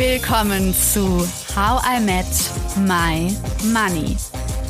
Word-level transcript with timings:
Willkommen 0.00 0.72
zu 0.72 1.28
How 1.54 1.82
I 1.84 2.00
Met 2.00 2.24
My 2.88 3.36
Money, 3.70 4.16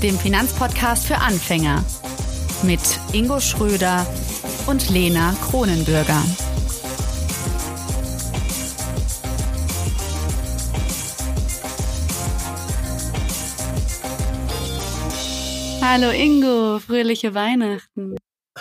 dem 0.02 0.18
Finanzpodcast 0.18 1.06
für 1.06 1.18
Anfänger 1.18 1.84
mit 2.64 2.80
Ingo 3.12 3.38
Schröder 3.38 4.04
und 4.66 4.90
Lena 4.90 5.32
Kronenbürger. 5.40 6.20
Hallo 15.80 16.10
Ingo, 16.10 16.80
fröhliche 16.80 17.34
Weihnachten. 17.34 18.16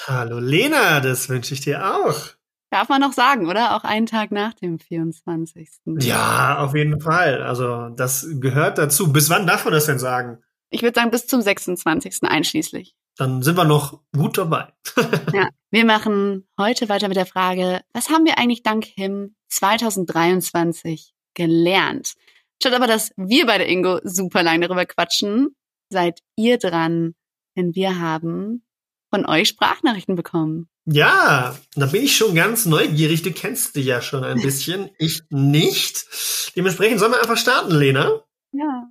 Hallo 0.06 0.38
Lena, 0.38 1.00
das 1.00 1.30
wünsche 1.30 1.56
ich 1.56 1.62
dir 1.62 1.96
auch. 1.96 2.39
Darf 2.72 2.90
man 2.90 3.02
noch 3.02 3.14
sagen, 3.14 3.48
oder? 3.48 3.76
Auch 3.76 3.84
einen 3.84 4.06
Tag 4.06 4.32
nach 4.32 4.54
dem 4.54 4.80
24. 4.80 5.70
Ja, 6.00 6.60
auf 6.60 6.76
jeden 6.76 7.02
Fall. 7.02 7.42
Also 7.42 7.90
das 7.90 8.28
gehört 8.40 8.78
dazu. 8.78 9.12
Bis 9.12 9.30
wann 9.30 9.48
darf 9.48 9.66
man 9.66 9.74
das 9.74 9.88
denn 9.88 9.98
sagen? 10.00 10.38
Ich 10.70 10.84
würde 10.84 11.00
sagen, 11.00 11.10
bis 11.10 11.26
zum 11.26 11.42
26. 11.42 12.24
einschließlich. 12.24 12.96
Dann 13.18 13.42
sind 13.42 13.58
wir 13.58 13.66
noch 13.66 14.02
gut 14.16 14.38
dabei. 14.38 14.72
ja, 15.34 15.50
wir 15.72 15.86
machen 15.86 16.48
heute 16.58 16.90
weiter 16.90 17.08
mit 17.08 17.18
der 17.18 17.26
Frage, 17.26 17.82
was 17.92 18.10
haben 18.10 18.26
wir 18.26 18.38
eigentlich 18.38 18.64
dank 18.64 18.86
HIM 18.86 19.36
2023 19.50 21.14
gelernt? 21.34 22.14
Statt 22.62 22.74
aber, 22.74 22.88
dass 22.88 23.12
wir 23.18 23.46
beide 23.46 23.64
Ingo 23.64 24.00
super 24.04 24.44
lang 24.44 24.62
darüber 24.62 24.86
quatschen, 24.86 25.56
seid 25.90 26.20
ihr 26.36 26.60
dran, 26.60 27.16
denn 27.58 27.74
wir 27.74 28.00
haben 28.00 28.64
von 29.10 29.26
euch 29.26 29.50
Sprachnachrichten 29.50 30.16
bekommen. 30.16 30.70
Ja, 30.92 31.56
da 31.76 31.86
bin 31.86 32.04
ich 32.04 32.18
schon 32.18 32.34
ganz 32.34 32.66
neugierig. 32.66 33.22
Du 33.22 33.32
kennst 33.32 33.76
dich 33.76 33.86
ja 33.86 34.02
schon 34.02 34.24
ein 34.24 34.42
bisschen. 34.42 34.90
ich 34.98 35.22
nicht. 35.30 36.08
Dementsprechend 36.56 37.00
sollen 37.00 37.12
wir 37.12 37.22
einfach 37.22 37.38
starten, 37.38 37.76
Lena? 37.76 38.22
Ja. 38.52 38.88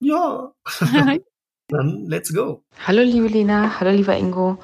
Ja. 0.00 0.52
Dann 1.68 2.06
let's 2.06 2.32
go. 2.32 2.62
Hallo 2.86 3.02
liebe 3.02 3.28
Lena, 3.28 3.78
hallo 3.78 3.90
lieber 3.90 4.16
Ingo. 4.16 4.58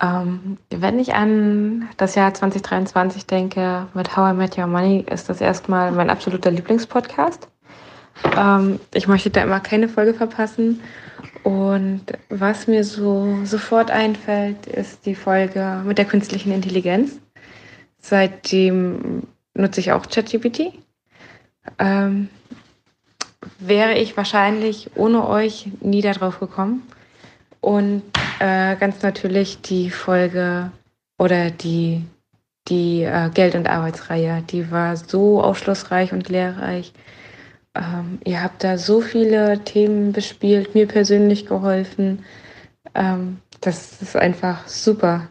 Ähm, 0.00 0.58
wenn 0.70 0.98
ich 0.98 1.14
an 1.14 1.88
das 1.96 2.16
Jahr 2.16 2.34
2023 2.34 3.26
denke, 3.26 3.86
mit 3.94 4.16
How 4.16 4.32
I 4.32 4.36
Met 4.36 4.58
Your 4.58 4.66
Money 4.66 5.06
ist 5.08 5.28
das 5.28 5.40
erstmal 5.40 5.92
mein 5.92 6.10
absoluter 6.10 6.50
Lieblingspodcast. 6.50 7.48
Ähm, 8.36 8.80
ich 8.92 9.06
möchte 9.06 9.30
da 9.30 9.44
immer 9.44 9.60
keine 9.60 9.88
Folge 9.88 10.14
verpassen 10.14 10.80
und 11.44 12.06
was 12.30 12.66
mir 12.66 12.84
so 12.84 13.44
sofort 13.44 13.90
einfällt, 13.90 14.66
ist 14.66 15.04
die 15.04 15.14
Folge 15.14 15.82
mit 15.84 15.98
der 15.98 16.06
künstlichen 16.06 16.50
Intelligenz. 16.50 17.20
Seitdem 18.00 19.24
nutze 19.52 19.80
ich 19.80 19.92
auch 19.92 20.08
ChatGPT. 20.08 20.72
Ähm, 21.78 22.30
wäre 23.58 23.98
ich 23.98 24.16
wahrscheinlich 24.16 24.90
ohne 24.94 25.28
euch 25.28 25.68
nie 25.80 26.00
darauf 26.00 26.40
gekommen. 26.40 26.82
Und 27.60 28.02
äh, 28.40 28.76
ganz 28.76 29.02
natürlich 29.02 29.60
die 29.60 29.90
Folge 29.90 30.70
oder 31.18 31.50
die, 31.50 32.04
die 32.68 33.02
äh, 33.02 33.28
Geld- 33.28 33.54
und 33.54 33.68
Arbeitsreihe, 33.68 34.42
die 34.50 34.70
war 34.70 34.96
so 34.96 35.42
aufschlussreich 35.42 36.14
und 36.14 36.30
lehrreich. 36.30 36.94
Ähm, 37.74 38.18
ihr 38.24 38.42
habt 38.42 38.64
da 38.64 38.78
so 38.78 39.00
viele 39.00 39.62
Themen 39.64 40.12
bespielt, 40.12 40.74
mir 40.74 40.86
persönlich 40.86 41.46
geholfen. 41.46 42.24
Ähm, 42.94 43.38
das 43.60 44.00
ist 44.00 44.16
einfach 44.16 44.68
super. 44.68 45.28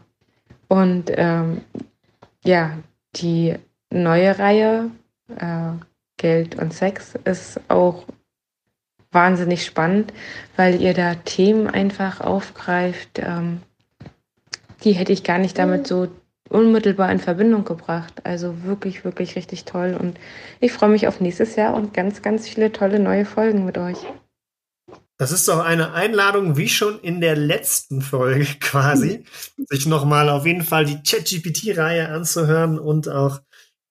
Und 0.68 1.12
ähm, 1.16 1.62
ja, 2.44 2.78
die 3.16 3.56
neue 3.90 4.38
Reihe 4.40 4.92
äh, 5.38 5.72
Geld 6.18 6.56
und 6.56 6.74
Sex 6.74 7.16
ist 7.24 7.60
auch 7.70 8.06
wahnsinnig 9.12 9.66
spannend, 9.66 10.14
weil 10.56 10.82
ihr 10.82 10.94
da 10.94 11.16
Themen 11.16 11.68
einfach 11.68 12.22
aufgreift, 12.22 13.20
ähm, 13.20 13.62
die 14.84 14.94
hätte 14.94 15.14
ich 15.14 15.24
gar 15.24 15.38
nicht 15.38 15.58
damit 15.58 15.88
so 15.88 16.08
unmittelbar 16.50 17.12
in 17.12 17.20
Verbindung 17.20 17.66
gebracht. 17.66 18.22
Also 18.24 18.64
wirklich, 18.64 19.04
wirklich 19.04 19.36
richtig 19.36 19.66
toll. 19.66 19.98
Und 20.00 20.20
ich 20.60 20.72
freue 20.72 20.90
mich 20.90 21.08
auf 21.08 21.20
nächstes 21.20 21.56
Jahr 21.56 21.74
und 21.74 21.94
ganz, 21.94 22.22
ganz 22.22 22.48
viele 22.48 22.72
tolle 22.72 23.00
neue 23.00 23.26
Folgen 23.26 23.66
mit 23.66 23.78
euch. 23.78 23.98
Das 25.18 25.32
ist 25.32 25.48
doch 25.48 25.60
eine 25.64 25.94
Einladung, 25.94 26.58
wie 26.58 26.70
schon 26.70 27.00
in 27.00 27.22
der 27.22 27.36
letzten 27.36 28.02
Folge 28.02 28.46
quasi, 28.60 29.24
sich 29.70 29.86
nochmal 29.86 30.30
auf 30.30 30.46
jeden 30.46 30.64
Fall 30.64 30.86
die 30.86 31.02
ChatGPT-Reihe 31.02 32.10
anzuhören 32.10 32.80
und 32.80 33.08
auch 33.08 33.42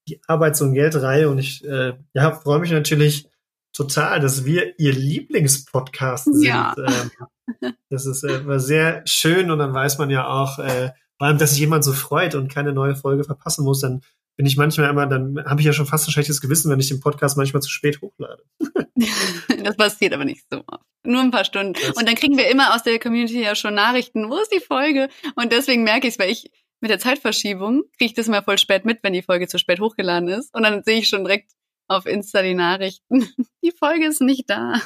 die 0.08 0.20
Arbeits- 0.26 0.60
und 0.60 0.74
Geldreihe. 0.74 1.28
Und 1.28 1.38
ich 1.38 1.64
äh, 1.64 1.94
ja, 2.12 2.32
freue 2.32 2.58
mich 2.58 2.70
natürlich 2.70 3.28
total, 3.72 4.20
dass 4.20 4.44
wir 4.44 4.78
ihr 4.78 4.92
Lieblingspodcast 4.92 6.24
sind. 6.24 6.42
Ja. 6.42 6.74
Ähm, 6.76 7.72
das 7.88 8.06
ist 8.06 8.24
äh, 8.24 8.58
sehr 8.58 9.02
schön 9.06 9.50
und 9.50 9.58
dann 9.58 9.72
weiß 9.72 9.98
man 9.98 10.10
ja 10.10 10.26
auch, 10.26 10.58
äh, 10.58 10.90
vor 11.19 11.27
allem, 11.27 11.39
dass 11.39 11.50
sich 11.50 11.61
jemand 11.61 11.84
so 11.84 11.93
freut 11.93 12.34
und 12.34 12.53
keine 12.53 12.73
neue 12.73 12.97
Folge 12.97 13.25
verpassen 13.25 13.65
muss, 13.65 13.81
dann 13.81 14.03
bin 14.37 14.47
ich 14.47 14.56
manchmal 14.56 14.91
immer, 14.91 15.06
dann 15.06 15.45
habe 15.45 15.61
ich 15.61 15.67
ja 15.67 15.73
schon 15.73 15.87
fast 15.87 16.09
ein 16.09 16.12
schlechtes 16.12 16.41
Gewissen, 16.41 16.71
wenn 16.71 16.81
ich 16.81 16.89
den 16.89 17.00
Podcast 17.00 17.37
manchmal 17.37 17.62
zu 17.62 17.71
spät 17.71 18.00
hochlade. 18.00 18.43
das 19.62 19.77
passiert 19.77 20.15
aber 20.15 20.25
nicht 20.25 20.45
so 20.50 20.62
oft. 20.67 20.83
Nur 21.05 21.21
ein 21.21 21.31
paar 21.31 21.45
Stunden. 21.45 21.75
Das 21.75 21.97
und 21.97 22.09
dann 22.09 22.15
kriegen 22.15 22.37
wir 22.37 22.49
immer 22.49 22.75
aus 22.75 22.83
der 22.83 22.99
Community 22.99 23.43
ja 23.43 23.55
schon 23.55 23.75
Nachrichten, 23.75 24.31
wo 24.31 24.37
ist 24.39 24.53
die 24.53 24.61
Folge? 24.61 25.09
Und 25.37 25.53
deswegen 25.53 25.84
merke 25.84 26.06
ich 26.06 26.15
es, 26.15 26.19
weil 26.19 26.31
ich 26.31 26.50
mit 26.81 26.91
der 26.91 26.99
Zeitverschiebung 26.99 27.83
kriege 27.99 28.06
ich 28.06 28.15
das 28.15 28.29
immer 28.29 28.43
voll 28.43 28.59
spät 28.59 28.84
mit, 28.84 29.00
wenn 29.03 29.12
die 29.12 29.23
Folge 29.23 29.49
zu 29.49 29.59
spät 29.59 29.81
hochgeladen 29.81 30.29
ist. 30.29 30.55
Und 30.55 30.62
dann 30.62 30.83
sehe 30.83 30.99
ich 30.99 31.09
schon 31.09 31.25
direkt 31.25 31.53
auf 31.97 32.06
Insta 32.06 32.42
die 32.42 32.54
Nachrichten. 32.54 33.28
Die 33.64 33.70
Folge 33.70 34.06
ist 34.06 34.20
nicht 34.20 34.50
da. 34.50 34.80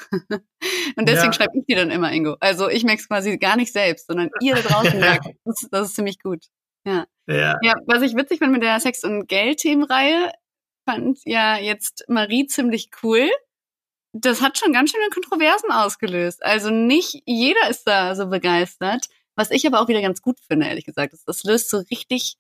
Und 0.97 1.09
deswegen 1.09 1.27
ja. 1.27 1.33
schreibe 1.33 1.59
ich 1.59 1.65
die 1.67 1.75
dann 1.75 1.91
immer, 1.91 2.13
Ingo. 2.13 2.37
Also 2.41 2.69
ich 2.69 2.85
merke 2.85 3.01
es 3.01 3.09
quasi 3.09 3.39
gar 3.39 3.57
nicht 3.57 3.73
selbst, 3.73 4.07
sondern 4.07 4.29
ihr 4.43 4.55
da 4.55 4.61
draußen 4.61 5.01
merkt, 5.01 5.29
das, 5.47 5.67
das 5.71 5.89
ist 5.89 5.95
ziemlich 5.95 6.19
gut. 6.19 6.45
Ja. 6.87 7.07
ja. 7.27 7.57
Ja, 7.63 7.75
was 7.87 8.03
ich 8.03 8.15
witzig 8.15 8.39
fand 8.41 8.53
mit 8.53 8.63
der 8.63 8.79
Sex- 8.81 9.03
und 9.03 9.29
Geld-Themenreihe, 9.29 10.31
fand 10.87 11.21
ja 11.25 11.57
jetzt 11.57 12.05
Marie 12.09 12.47
ziemlich 12.47 12.91
cool. 13.03 13.31
Das 14.13 14.43
hat 14.43 14.59
schon 14.59 14.75
ganz 14.75 14.91
schöne 14.91 15.09
Kontroversen 15.09 15.71
ausgelöst. 15.71 16.45
Also 16.45 16.71
nicht 16.71 17.23
jeder 17.25 17.71
ist 17.71 17.85
da 17.85 18.15
so 18.15 18.29
begeistert. 18.29 19.07
Was 19.37 19.51
ich 19.51 19.67
aber 19.67 19.81
auch 19.81 19.89
wieder 19.89 20.03
ganz 20.03 20.23
gut 20.23 20.39
finde, 20.41 20.67
ehrlich 20.67 20.85
gesagt. 20.85 21.13
Das, 21.13 21.25
das 21.25 21.45
löst 21.45 21.71
so 21.71 21.79
richtig 21.91 22.37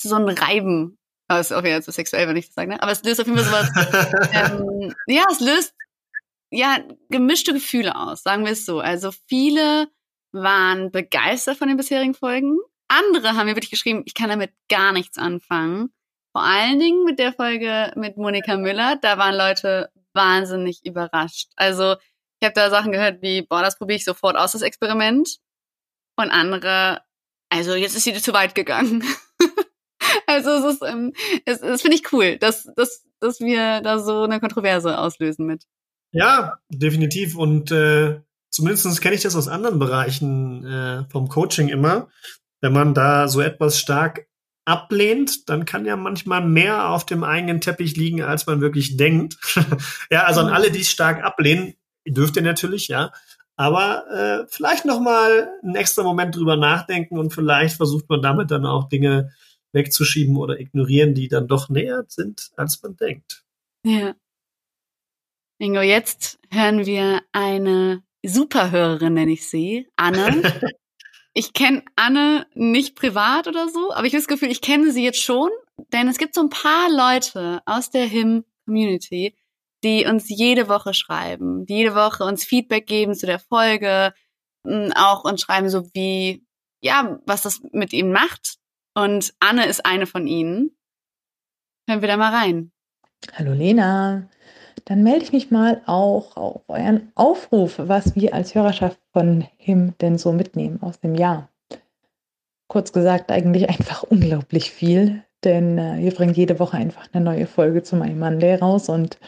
so 0.00 0.16
ein 0.16 0.28
Reiben 0.28 0.98
aber 1.34 1.40
es 1.40 1.50
ist 1.50 1.56
auch 1.56 1.62
wieder 1.62 1.82
zu 1.82 1.92
sexuell, 1.92 2.28
wenn 2.28 2.36
ich 2.36 2.46
das 2.46 2.54
sage, 2.54 2.70
ne? 2.70 2.82
Aber 2.82 2.92
es 2.92 3.02
löst 3.02 3.20
auf 3.20 3.26
jeden 3.26 3.38
Fall 3.38 3.46
sowas. 3.46 4.30
ähm, 4.32 4.94
ja, 5.06 5.24
es 5.30 5.40
löst 5.40 5.74
ja 6.50 6.78
gemischte 7.10 7.52
Gefühle 7.52 7.96
aus, 7.96 8.22
sagen 8.22 8.44
wir 8.44 8.52
es 8.52 8.64
so. 8.64 8.80
Also 8.80 9.10
viele 9.28 9.88
waren 10.32 10.90
begeistert 10.90 11.58
von 11.58 11.68
den 11.68 11.76
bisherigen 11.76 12.14
Folgen. 12.14 12.58
Andere 12.88 13.34
haben 13.34 13.46
mir 13.46 13.56
wirklich 13.56 13.70
geschrieben, 13.70 14.02
ich 14.06 14.14
kann 14.14 14.28
damit 14.28 14.52
gar 14.68 14.92
nichts 14.92 15.18
anfangen. 15.18 15.92
Vor 16.32 16.42
allen 16.42 16.80
Dingen 16.80 17.04
mit 17.04 17.18
der 17.18 17.32
Folge 17.32 17.92
mit 17.96 18.16
Monika 18.16 18.56
Müller, 18.56 18.96
da 19.00 19.18
waren 19.18 19.36
Leute 19.36 19.90
wahnsinnig 20.14 20.84
überrascht. 20.84 21.50
Also 21.56 21.96
ich 22.40 22.46
habe 22.46 22.54
da 22.54 22.70
Sachen 22.70 22.92
gehört 22.92 23.22
wie, 23.22 23.42
boah, 23.42 23.62
das 23.62 23.78
probiere 23.78 23.96
ich 23.96 24.04
sofort 24.04 24.36
aus, 24.36 24.52
das 24.52 24.62
Experiment. 24.62 25.38
Und 26.16 26.30
andere, 26.30 27.02
also 27.48 27.74
jetzt 27.74 27.96
ist 27.96 28.04
sie 28.04 28.14
zu 28.14 28.32
weit 28.32 28.54
gegangen. 28.54 29.02
Also 30.26 30.50
es 30.50 30.74
ist, 30.74 30.82
ähm, 30.82 31.12
es, 31.44 31.60
das 31.60 31.82
finde 31.82 31.96
ich 31.96 32.12
cool, 32.12 32.38
dass, 32.38 32.68
dass, 32.76 33.04
dass 33.20 33.40
wir 33.40 33.80
da 33.80 33.98
so 33.98 34.22
eine 34.22 34.40
Kontroverse 34.40 34.98
auslösen 34.98 35.46
mit. 35.46 35.64
Ja, 36.12 36.58
definitiv. 36.68 37.36
Und 37.36 37.70
äh, 37.70 38.20
zumindest 38.50 39.00
kenne 39.00 39.14
ich 39.14 39.22
das 39.22 39.36
aus 39.36 39.48
anderen 39.48 39.78
Bereichen 39.78 40.64
äh, 40.64 41.04
vom 41.10 41.28
Coaching 41.28 41.68
immer. 41.68 42.08
Wenn 42.60 42.72
man 42.72 42.94
da 42.94 43.28
so 43.28 43.40
etwas 43.40 43.78
stark 43.78 44.26
ablehnt, 44.64 45.48
dann 45.48 45.64
kann 45.64 45.84
ja 45.84 45.96
manchmal 45.96 46.42
mehr 46.42 46.88
auf 46.88 47.04
dem 47.04 47.24
eigenen 47.24 47.60
Teppich 47.60 47.96
liegen, 47.96 48.22
als 48.22 48.46
man 48.46 48.60
wirklich 48.60 48.96
denkt. 48.96 49.36
ja, 50.10 50.24
also 50.24 50.40
an 50.40 50.48
alle, 50.48 50.70
die 50.70 50.80
es 50.80 50.90
stark 50.90 51.22
ablehnen, 51.22 51.74
dürft 52.06 52.36
ihr 52.36 52.42
natürlich, 52.42 52.88
ja. 52.88 53.12
Aber 53.56 54.04
äh, 54.10 54.46
vielleicht 54.48 54.84
noch 54.84 55.00
mal 55.00 55.48
einen 55.62 55.76
extra 55.76 56.02
Moment 56.02 56.34
drüber 56.34 56.56
nachdenken 56.56 57.18
und 57.18 57.32
vielleicht 57.32 57.76
versucht 57.76 58.08
man 58.08 58.22
damit 58.22 58.50
dann 58.50 58.66
auch 58.66 58.88
Dinge 58.88 59.32
wegzuschieben 59.74 60.36
oder 60.36 60.58
ignorieren, 60.58 61.14
die 61.14 61.28
dann 61.28 61.48
doch 61.48 61.68
näher 61.68 62.04
sind, 62.08 62.50
als 62.56 62.82
man 62.82 62.96
denkt. 62.96 63.44
Ja. 63.84 64.14
Ingo, 65.58 65.80
jetzt 65.80 66.38
hören 66.50 66.86
wir 66.86 67.22
eine 67.32 68.02
Superhörerin, 68.24 69.14
nenne 69.14 69.32
ich 69.32 69.48
sie, 69.48 69.88
Anne. 69.96 70.42
ich 71.34 71.52
kenne 71.52 71.82
Anne 71.96 72.46
nicht 72.54 72.96
privat 72.96 73.46
oder 73.46 73.68
so, 73.68 73.92
aber 73.92 74.06
ich 74.06 74.12
habe 74.12 74.22
das 74.22 74.28
Gefühl, 74.28 74.50
ich 74.50 74.60
kenne 74.60 74.90
sie 74.90 75.04
jetzt 75.04 75.22
schon, 75.22 75.50
denn 75.92 76.08
es 76.08 76.18
gibt 76.18 76.34
so 76.34 76.40
ein 76.40 76.50
paar 76.50 76.90
Leute 76.90 77.60
aus 77.66 77.90
der 77.90 78.06
HIM-Community, 78.06 79.36
die 79.84 80.06
uns 80.06 80.28
jede 80.28 80.68
Woche 80.68 80.94
schreiben, 80.94 81.66
die 81.66 81.74
jede 81.74 81.94
Woche 81.94 82.24
uns 82.24 82.44
Feedback 82.44 82.86
geben 82.86 83.14
zu 83.14 83.26
der 83.26 83.38
Folge, 83.38 84.14
auch 84.94 85.24
uns 85.24 85.42
schreiben 85.42 85.68
so 85.68 85.86
wie, 85.92 86.44
ja, 86.80 87.20
was 87.26 87.42
das 87.42 87.60
mit 87.72 87.92
ihm 87.92 88.10
macht, 88.10 88.58
und 88.94 89.34
Anne 89.40 89.66
ist 89.66 89.84
eine 89.84 90.06
von 90.06 90.26
ihnen. 90.26 90.70
Hören 91.88 92.00
wir 92.00 92.08
da 92.08 92.16
mal 92.16 92.34
rein. 92.34 92.72
Hallo 93.32 93.52
Lena. 93.52 94.28
dann 94.86 95.02
melde 95.02 95.24
ich 95.24 95.32
mich 95.32 95.50
mal 95.50 95.80
auch 95.86 96.36
auf 96.36 96.62
euren 96.68 97.10
Aufruf, 97.14 97.74
was 97.78 98.14
wir 98.16 98.34
als 98.34 98.54
Hörerschaft 98.54 98.98
von 99.12 99.46
HIM 99.56 99.94
denn 100.00 100.18
so 100.18 100.32
mitnehmen 100.32 100.82
aus 100.82 101.00
dem 101.00 101.14
Jahr. 101.14 101.48
Kurz 102.68 102.92
gesagt, 102.92 103.30
eigentlich 103.30 103.68
einfach 103.68 104.02
unglaublich 104.10 104.70
viel, 104.70 105.22
denn 105.42 105.78
äh, 105.78 106.00
ihr 106.00 106.12
bringt 106.12 106.36
jede 106.36 106.58
Woche 106.58 106.76
einfach 106.76 107.08
eine 107.12 107.24
neue 107.24 107.46
Folge 107.46 107.82
zu 107.82 107.96
meinem 107.96 108.18
Monday 108.18 108.56
raus 108.56 108.88
und 108.88 109.18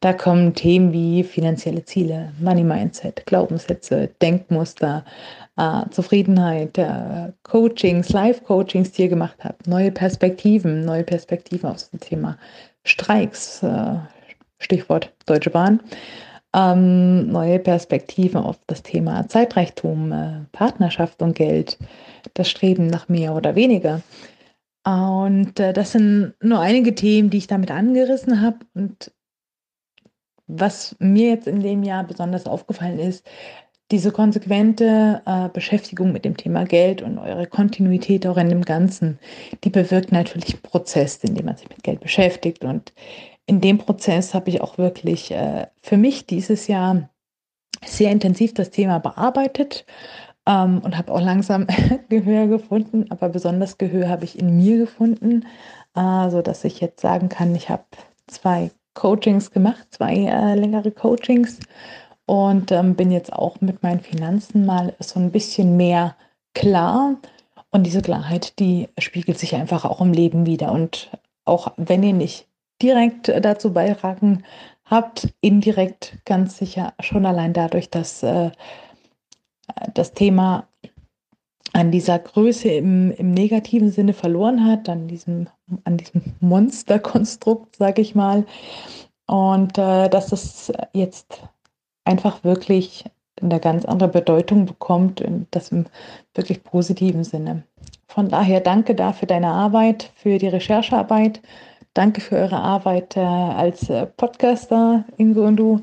da 0.00 0.12
kommen 0.12 0.54
Themen 0.54 0.92
wie 0.92 1.24
finanzielle 1.24 1.84
Ziele, 1.84 2.32
Money 2.40 2.64
Mindset, 2.64 3.26
Glaubenssätze, 3.26 4.08
Denkmuster, 4.22 5.04
äh, 5.60 5.90
Zufriedenheit, 5.90 6.78
äh, 6.78 7.32
Coachings, 7.42 8.08
Live-Coachings, 8.10 8.92
die 8.92 9.02
ihr 9.02 9.08
gemacht 9.08 9.36
habt, 9.44 9.66
neue 9.66 9.92
Perspektiven, 9.92 10.84
neue 10.84 11.04
Perspektiven 11.04 11.68
auf 11.68 11.88
das 11.90 12.00
Thema 12.00 12.38
Streiks, 12.84 13.62
äh, 13.62 13.96
Stichwort 14.58 15.12
Deutsche 15.26 15.50
Bahn, 15.50 15.80
ähm, 16.54 17.28
neue 17.30 17.58
Perspektiven 17.58 18.38
auf 18.38 18.58
das 18.66 18.82
Thema 18.82 19.28
Zeitreichtum, 19.28 20.12
äh, 20.12 20.46
Partnerschaft 20.52 21.20
und 21.22 21.34
Geld, 21.34 21.78
das 22.34 22.48
Streben 22.48 22.86
nach 22.86 23.08
mehr 23.08 23.34
oder 23.34 23.54
weniger. 23.54 24.00
Und 24.84 25.60
äh, 25.60 25.74
das 25.74 25.92
sind 25.92 26.34
nur 26.42 26.60
einige 26.60 26.94
Themen, 26.94 27.28
die 27.28 27.38
ich 27.38 27.46
damit 27.46 27.70
angerissen 27.70 28.40
habe. 28.40 28.58
Und 28.74 29.12
was 30.46 30.96
mir 30.98 31.28
jetzt 31.28 31.46
in 31.46 31.60
dem 31.60 31.82
Jahr 31.82 32.04
besonders 32.04 32.46
aufgefallen 32.46 32.98
ist, 32.98 33.26
diese 33.90 34.12
konsequente 34.12 35.22
äh, 35.26 35.48
Beschäftigung 35.48 36.12
mit 36.12 36.24
dem 36.24 36.36
Thema 36.36 36.64
Geld 36.64 37.02
und 37.02 37.18
eure 37.18 37.46
Kontinuität 37.46 38.26
auch 38.26 38.36
in 38.36 38.48
dem 38.48 38.62
Ganzen, 38.62 39.18
die 39.64 39.70
bewirkt 39.70 40.12
natürlich 40.12 40.54
einen 40.54 40.62
Prozess, 40.62 41.16
in 41.16 41.34
dem 41.34 41.46
man 41.46 41.56
sich 41.56 41.68
mit 41.68 41.82
Geld 41.82 42.00
beschäftigt. 42.00 42.64
Und 42.64 42.92
in 43.46 43.60
dem 43.60 43.78
Prozess 43.78 44.32
habe 44.32 44.50
ich 44.50 44.60
auch 44.60 44.78
wirklich 44.78 45.32
äh, 45.32 45.66
für 45.82 45.96
mich 45.96 46.26
dieses 46.26 46.68
Jahr 46.68 47.10
sehr 47.84 48.12
intensiv 48.12 48.54
das 48.54 48.70
Thema 48.70 48.98
bearbeitet 48.98 49.86
ähm, 50.46 50.80
und 50.84 50.96
habe 50.96 51.12
auch 51.12 51.20
langsam 51.20 51.66
Gehör 52.08 52.46
gefunden, 52.46 53.06
aber 53.10 53.28
besonders 53.28 53.78
Gehör 53.78 54.08
habe 54.08 54.24
ich 54.24 54.38
in 54.38 54.56
mir 54.56 54.78
gefunden, 54.78 55.46
äh, 55.96 56.30
sodass 56.30 56.64
ich 56.64 56.80
jetzt 56.80 57.00
sagen 57.00 57.28
kann, 57.28 57.54
ich 57.54 57.68
habe 57.68 57.84
zwei 58.28 58.70
Coachings 58.94 59.50
gemacht, 59.50 59.86
zwei 59.90 60.14
äh, 60.14 60.54
längere 60.54 60.90
Coachings 60.92 61.58
und 62.30 62.70
ähm, 62.70 62.94
bin 62.94 63.10
jetzt 63.10 63.32
auch 63.32 63.60
mit 63.60 63.82
meinen 63.82 63.98
Finanzen 63.98 64.64
mal 64.64 64.94
so 65.00 65.18
ein 65.18 65.32
bisschen 65.32 65.76
mehr 65.76 66.14
klar. 66.54 67.16
Und 67.72 67.84
diese 67.84 68.02
Klarheit, 68.02 68.60
die 68.60 68.88
spiegelt 68.98 69.36
sich 69.36 69.56
einfach 69.56 69.84
auch 69.84 70.00
im 70.00 70.12
Leben 70.12 70.46
wieder. 70.46 70.70
Und 70.70 71.10
auch 71.44 71.72
wenn 71.76 72.04
ihr 72.04 72.12
nicht 72.12 72.46
direkt 72.80 73.26
dazu 73.26 73.72
beitragen 73.72 74.44
habt, 74.84 75.34
indirekt 75.40 76.18
ganz 76.24 76.56
sicher 76.56 76.94
schon 77.00 77.26
allein 77.26 77.52
dadurch, 77.52 77.90
dass 77.90 78.22
äh, 78.22 78.52
das 79.92 80.12
Thema 80.12 80.68
an 81.72 81.90
dieser 81.90 82.20
Größe 82.20 82.68
im, 82.68 83.10
im 83.10 83.32
negativen 83.32 83.90
Sinne 83.90 84.12
verloren 84.12 84.64
hat, 84.64 84.88
an 84.88 85.08
diesem, 85.08 85.48
an 85.82 85.96
diesem 85.96 86.22
Monsterkonstrukt, 86.38 87.74
sage 87.74 88.02
ich 88.02 88.14
mal. 88.14 88.46
Und 89.26 89.78
äh, 89.78 90.08
dass 90.08 90.30
es 90.30 90.72
jetzt 90.92 91.42
einfach 92.10 92.44
wirklich 92.44 93.04
eine 93.40 93.60
ganz 93.60 93.84
andere 93.84 94.08
Bedeutung 94.08 94.66
bekommt 94.66 95.22
und 95.22 95.46
das 95.52 95.70
im 95.70 95.86
wirklich 96.34 96.62
positiven 96.62 97.24
Sinne. 97.24 97.62
Von 98.06 98.28
daher 98.28 98.60
danke 98.60 98.94
da 98.94 99.12
für 99.12 99.26
deine 99.26 99.48
Arbeit, 99.48 100.10
für 100.16 100.38
die 100.38 100.48
Recherchearbeit. 100.48 101.40
Danke 101.94 102.20
für 102.20 102.36
eure 102.36 102.60
Arbeit 102.60 103.16
äh, 103.16 103.20
als 103.20 103.88
äh, 103.88 104.06
Podcaster, 104.06 105.04
Ingo 105.16 105.46
und 105.46 105.56
du. 105.56 105.82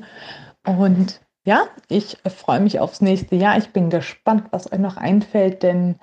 Und 0.64 1.20
ja, 1.44 1.64
ich 1.88 2.18
freue 2.26 2.60
mich 2.60 2.80
aufs 2.80 3.00
nächste 3.00 3.36
Jahr. 3.36 3.58
Ich 3.58 3.70
bin 3.72 3.90
gespannt, 3.90 4.44
was 4.50 4.70
euch 4.70 4.78
noch 4.78 4.96
einfällt, 4.96 5.62
denn 5.62 5.96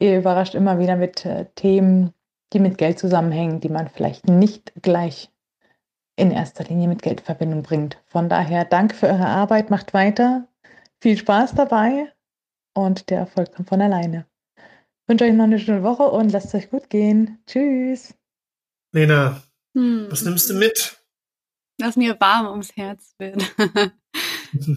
ihr 0.00 0.18
überrascht 0.18 0.54
immer 0.54 0.78
wieder 0.78 0.96
mit 0.96 1.24
äh, 1.24 1.46
Themen, 1.54 2.12
die 2.52 2.58
mit 2.58 2.78
Geld 2.78 2.98
zusammenhängen, 2.98 3.60
die 3.60 3.68
man 3.68 3.88
vielleicht 3.88 4.28
nicht 4.28 4.72
gleich 4.82 5.30
in 6.20 6.30
erster 6.30 6.64
Linie 6.64 6.88
mit 6.88 7.02
Geld 7.02 7.20
in 7.20 7.26
Verbindung 7.26 7.62
bringt. 7.62 7.98
Von 8.06 8.28
daher 8.28 8.64
danke 8.64 8.94
für 8.94 9.06
eure 9.06 9.26
Arbeit, 9.26 9.70
macht 9.70 9.94
weiter, 9.94 10.46
viel 11.00 11.16
Spaß 11.16 11.54
dabei 11.54 12.12
und 12.74 13.10
der 13.10 13.20
Erfolg 13.20 13.54
kommt 13.54 13.68
von 13.68 13.80
alleine. 13.80 14.26
Ich 14.56 15.08
wünsche 15.08 15.24
euch 15.24 15.32
noch 15.32 15.44
eine 15.44 15.58
schöne 15.58 15.82
Woche 15.82 16.04
und 16.04 16.30
lasst 16.30 16.48
es 16.48 16.54
euch 16.54 16.70
gut 16.70 16.90
gehen. 16.90 17.42
Tschüss. 17.46 18.14
Lena, 18.92 19.42
hm. 19.74 20.06
was 20.10 20.22
nimmst 20.22 20.50
du 20.50 20.54
mit? 20.54 20.98
Dass 21.78 21.96
mir 21.96 22.20
warm 22.20 22.48
ums 22.48 22.76
Herz 22.76 23.14
wird. 23.18 23.42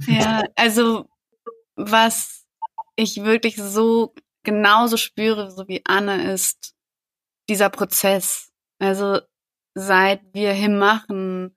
ja, 0.08 0.44
also 0.56 1.10
was 1.76 2.46
ich 2.96 3.24
wirklich 3.24 3.58
so 3.58 4.14
genauso 4.44 4.98
spüre, 4.98 5.52
so 5.52 5.68
wie 5.68 5.82
Anne, 5.86 6.32
ist 6.32 6.74
dieser 7.50 7.70
Prozess. 7.70 8.52
Also 8.80 9.20
seit 9.76 10.22
wir 10.34 10.54
Him 10.54 10.78
machen 10.78 11.56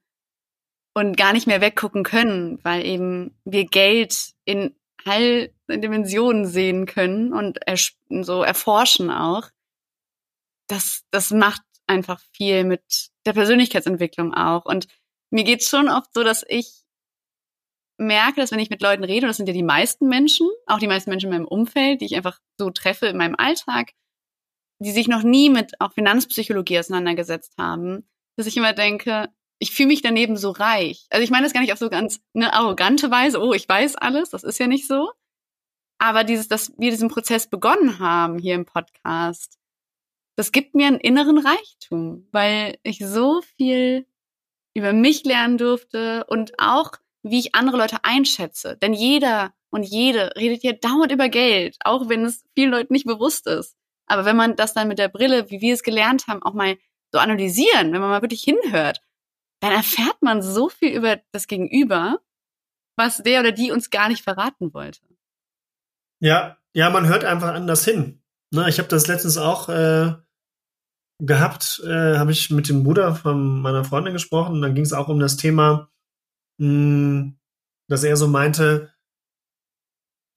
und 0.93 1.17
gar 1.17 1.33
nicht 1.33 1.47
mehr 1.47 1.61
weggucken 1.61 2.03
können, 2.03 2.59
weil 2.63 2.85
eben 2.85 3.39
wir 3.45 3.65
Geld 3.65 4.33
in 4.45 4.75
all 5.05 5.51
Dimensionen 5.69 6.45
sehen 6.45 6.85
können 6.85 7.33
und 7.33 7.59
so 8.09 8.43
erforschen 8.43 9.11
auch. 9.11 9.49
Das, 10.67 11.03
das 11.11 11.31
macht 11.31 11.61
einfach 11.85 12.19
viel 12.33 12.63
mit 12.63 13.09
der 13.25 13.33
Persönlichkeitsentwicklung 13.33 14.33
auch. 14.33 14.65
Und 14.65 14.87
mir 15.29 15.43
geht's 15.43 15.69
schon 15.69 15.87
oft 15.87 16.13
so, 16.13 16.23
dass 16.23 16.43
ich 16.47 16.83
merke, 17.97 18.41
dass 18.41 18.51
wenn 18.51 18.59
ich 18.59 18.69
mit 18.69 18.81
Leuten 18.81 19.03
rede, 19.03 19.25
und 19.25 19.29
das 19.29 19.37
sind 19.37 19.47
ja 19.47 19.53
die 19.53 19.63
meisten 19.63 20.07
Menschen, 20.07 20.47
auch 20.65 20.79
die 20.79 20.87
meisten 20.87 21.09
Menschen 21.09 21.31
in 21.31 21.37
meinem 21.37 21.47
Umfeld, 21.47 22.01
die 22.01 22.05
ich 22.05 22.15
einfach 22.15 22.39
so 22.57 22.69
treffe 22.69 23.07
in 23.07 23.17
meinem 23.17 23.35
Alltag, 23.35 23.93
die 24.79 24.91
sich 24.91 25.07
noch 25.07 25.23
nie 25.23 25.49
mit 25.49 25.79
auch 25.81 25.93
Finanzpsychologie 25.93 26.79
auseinandergesetzt 26.79 27.53
haben, 27.57 28.07
dass 28.35 28.47
ich 28.47 28.57
immer 28.57 28.73
denke, 28.73 29.29
ich 29.59 29.71
fühle 29.71 29.87
mich 29.87 30.01
daneben 30.01 30.37
so 30.37 30.51
reich. 30.51 31.07
Also 31.09 31.23
ich 31.23 31.31
meine 31.31 31.45
das 31.45 31.53
gar 31.53 31.61
nicht 31.61 31.73
auf 31.73 31.79
so 31.79 31.89
ganz 31.89 32.19
eine 32.35 32.53
arrogante 32.53 33.09
Weise, 33.09 33.41
oh, 33.41 33.53
ich 33.53 33.67
weiß 33.67 33.95
alles, 33.95 34.29
das 34.29 34.43
ist 34.43 34.59
ja 34.59 34.67
nicht 34.67 34.87
so. 34.87 35.11
Aber 35.99 36.23
dieses, 36.23 36.47
dass 36.47 36.73
wir 36.77 36.91
diesen 36.91 37.09
Prozess 37.09 37.49
begonnen 37.49 37.99
haben 37.99 38.37
hier 38.37 38.53
im 38.53 38.65
Podcast, 38.65 39.57
das 40.35 40.51
gibt 40.51 40.75
mir 40.75 40.85
einen 40.85 40.99
inneren 40.99 41.39
Reichtum, 41.39 42.27
weil 42.31 42.77
ich 42.83 42.99
so 42.99 43.41
viel 43.57 44.05
über 44.75 44.93
mich 44.93 45.23
lernen 45.23 45.57
durfte 45.57 46.23
und 46.27 46.51
auch 46.59 46.91
wie 47.23 47.39
ich 47.39 47.55
andere 47.55 47.77
Leute 47.77 48.03
einschätze. 48.03 48.77
Denn 48.77 48.93
jeder 48.93 49.53
und 49.71 49.83
jede 49.83 50.35
redet 50.37 50.63
ja 50.63 50.73
dauernd 50.73 51.11
über 51.11 51.29
Geld, 51.29 51.77
auch 51.83 52.09
wenn 52.09 52.23
es 52.25 52.43
vielen 52.53 52.71
Leuten 52.71 52.93
nicht 52.93 53.07
bewusst 53.07 53.47
ist. 53.47 53.75
Aber 54.07 54.25
wenn 54.25 54.35
man 54.35 54.55
das 54.55 54.73
dann 54.73 54.87
mit 54.87 54.99
der 54.99 55.09
Brille, 55.09 55.49
wie 55.49 55.61
wir 55.61 55.73
es 55.73 55.83
gelernt 55.83 56.27
haben, 56.27 56.41
auch 56.41 56.53
mal 56.53 56.77
so 57.11 57.19
analysieren, 57.19 57.93
wenn 57.93 58.01
man 58.01 58.09
mal 58.09 58.21
wirklich 58.21 58.41
hinhört, 58.41 59.01
dann 59.61 59.71
erfährt 59.71 60.21
man 60.21 60.41
so 60.41 60.69
viel 60.69 60.95
über 60.95 61.19
das 61.31 61.47
Gegenüber, 61.47 62.19
was 62.95 63.17
der 63.17 63.41
oder 63.41 63.51
die 63.51 63.71
uns 63.71 63.89
gar 63.89 64.09
nicht 64.09 64.23
verraten 64.23 64.73
wollte. 64.73 65.01
Ja, 66.19 66.57
ja, 66.73 66.89
man 66.89 67.07
hört 67.07 67.23
einfach 67.23 67.53
anders 67.53 67.85
hin. 67.85 68.21
Ne, 68.51 68.69
ich 68.69 68.79
habe 68.79 68.87
das 68.87 69.07
letztens 69.07 69.37
auch 69.37 69.69
äh, 69.69 70.13
gehabt, 71.19 71.81
äh, 71.85 72.17
habe 72.17 72.31
ich 72.31 72.49
mit 72.49 72.69
dem 72.69 72.83
Bruder 72.83 73.15
von 73.15 73.61
meiner 73.61 73.83
Freundin 73.83 74.13
gesprochen. 74.13 74.61
Dann 74.61 74.75
ging 74.75 74.83
es 74.83 74.93
auch 74.93 75.09
um 75.09 75.19
das 75.19 75.37
Thema, 75.37 75.89
hm, 76.59 77.37
dass 77.89 78.03
er 78.03 78.15
so 78.15 78.27
meinte, 78.27 78.93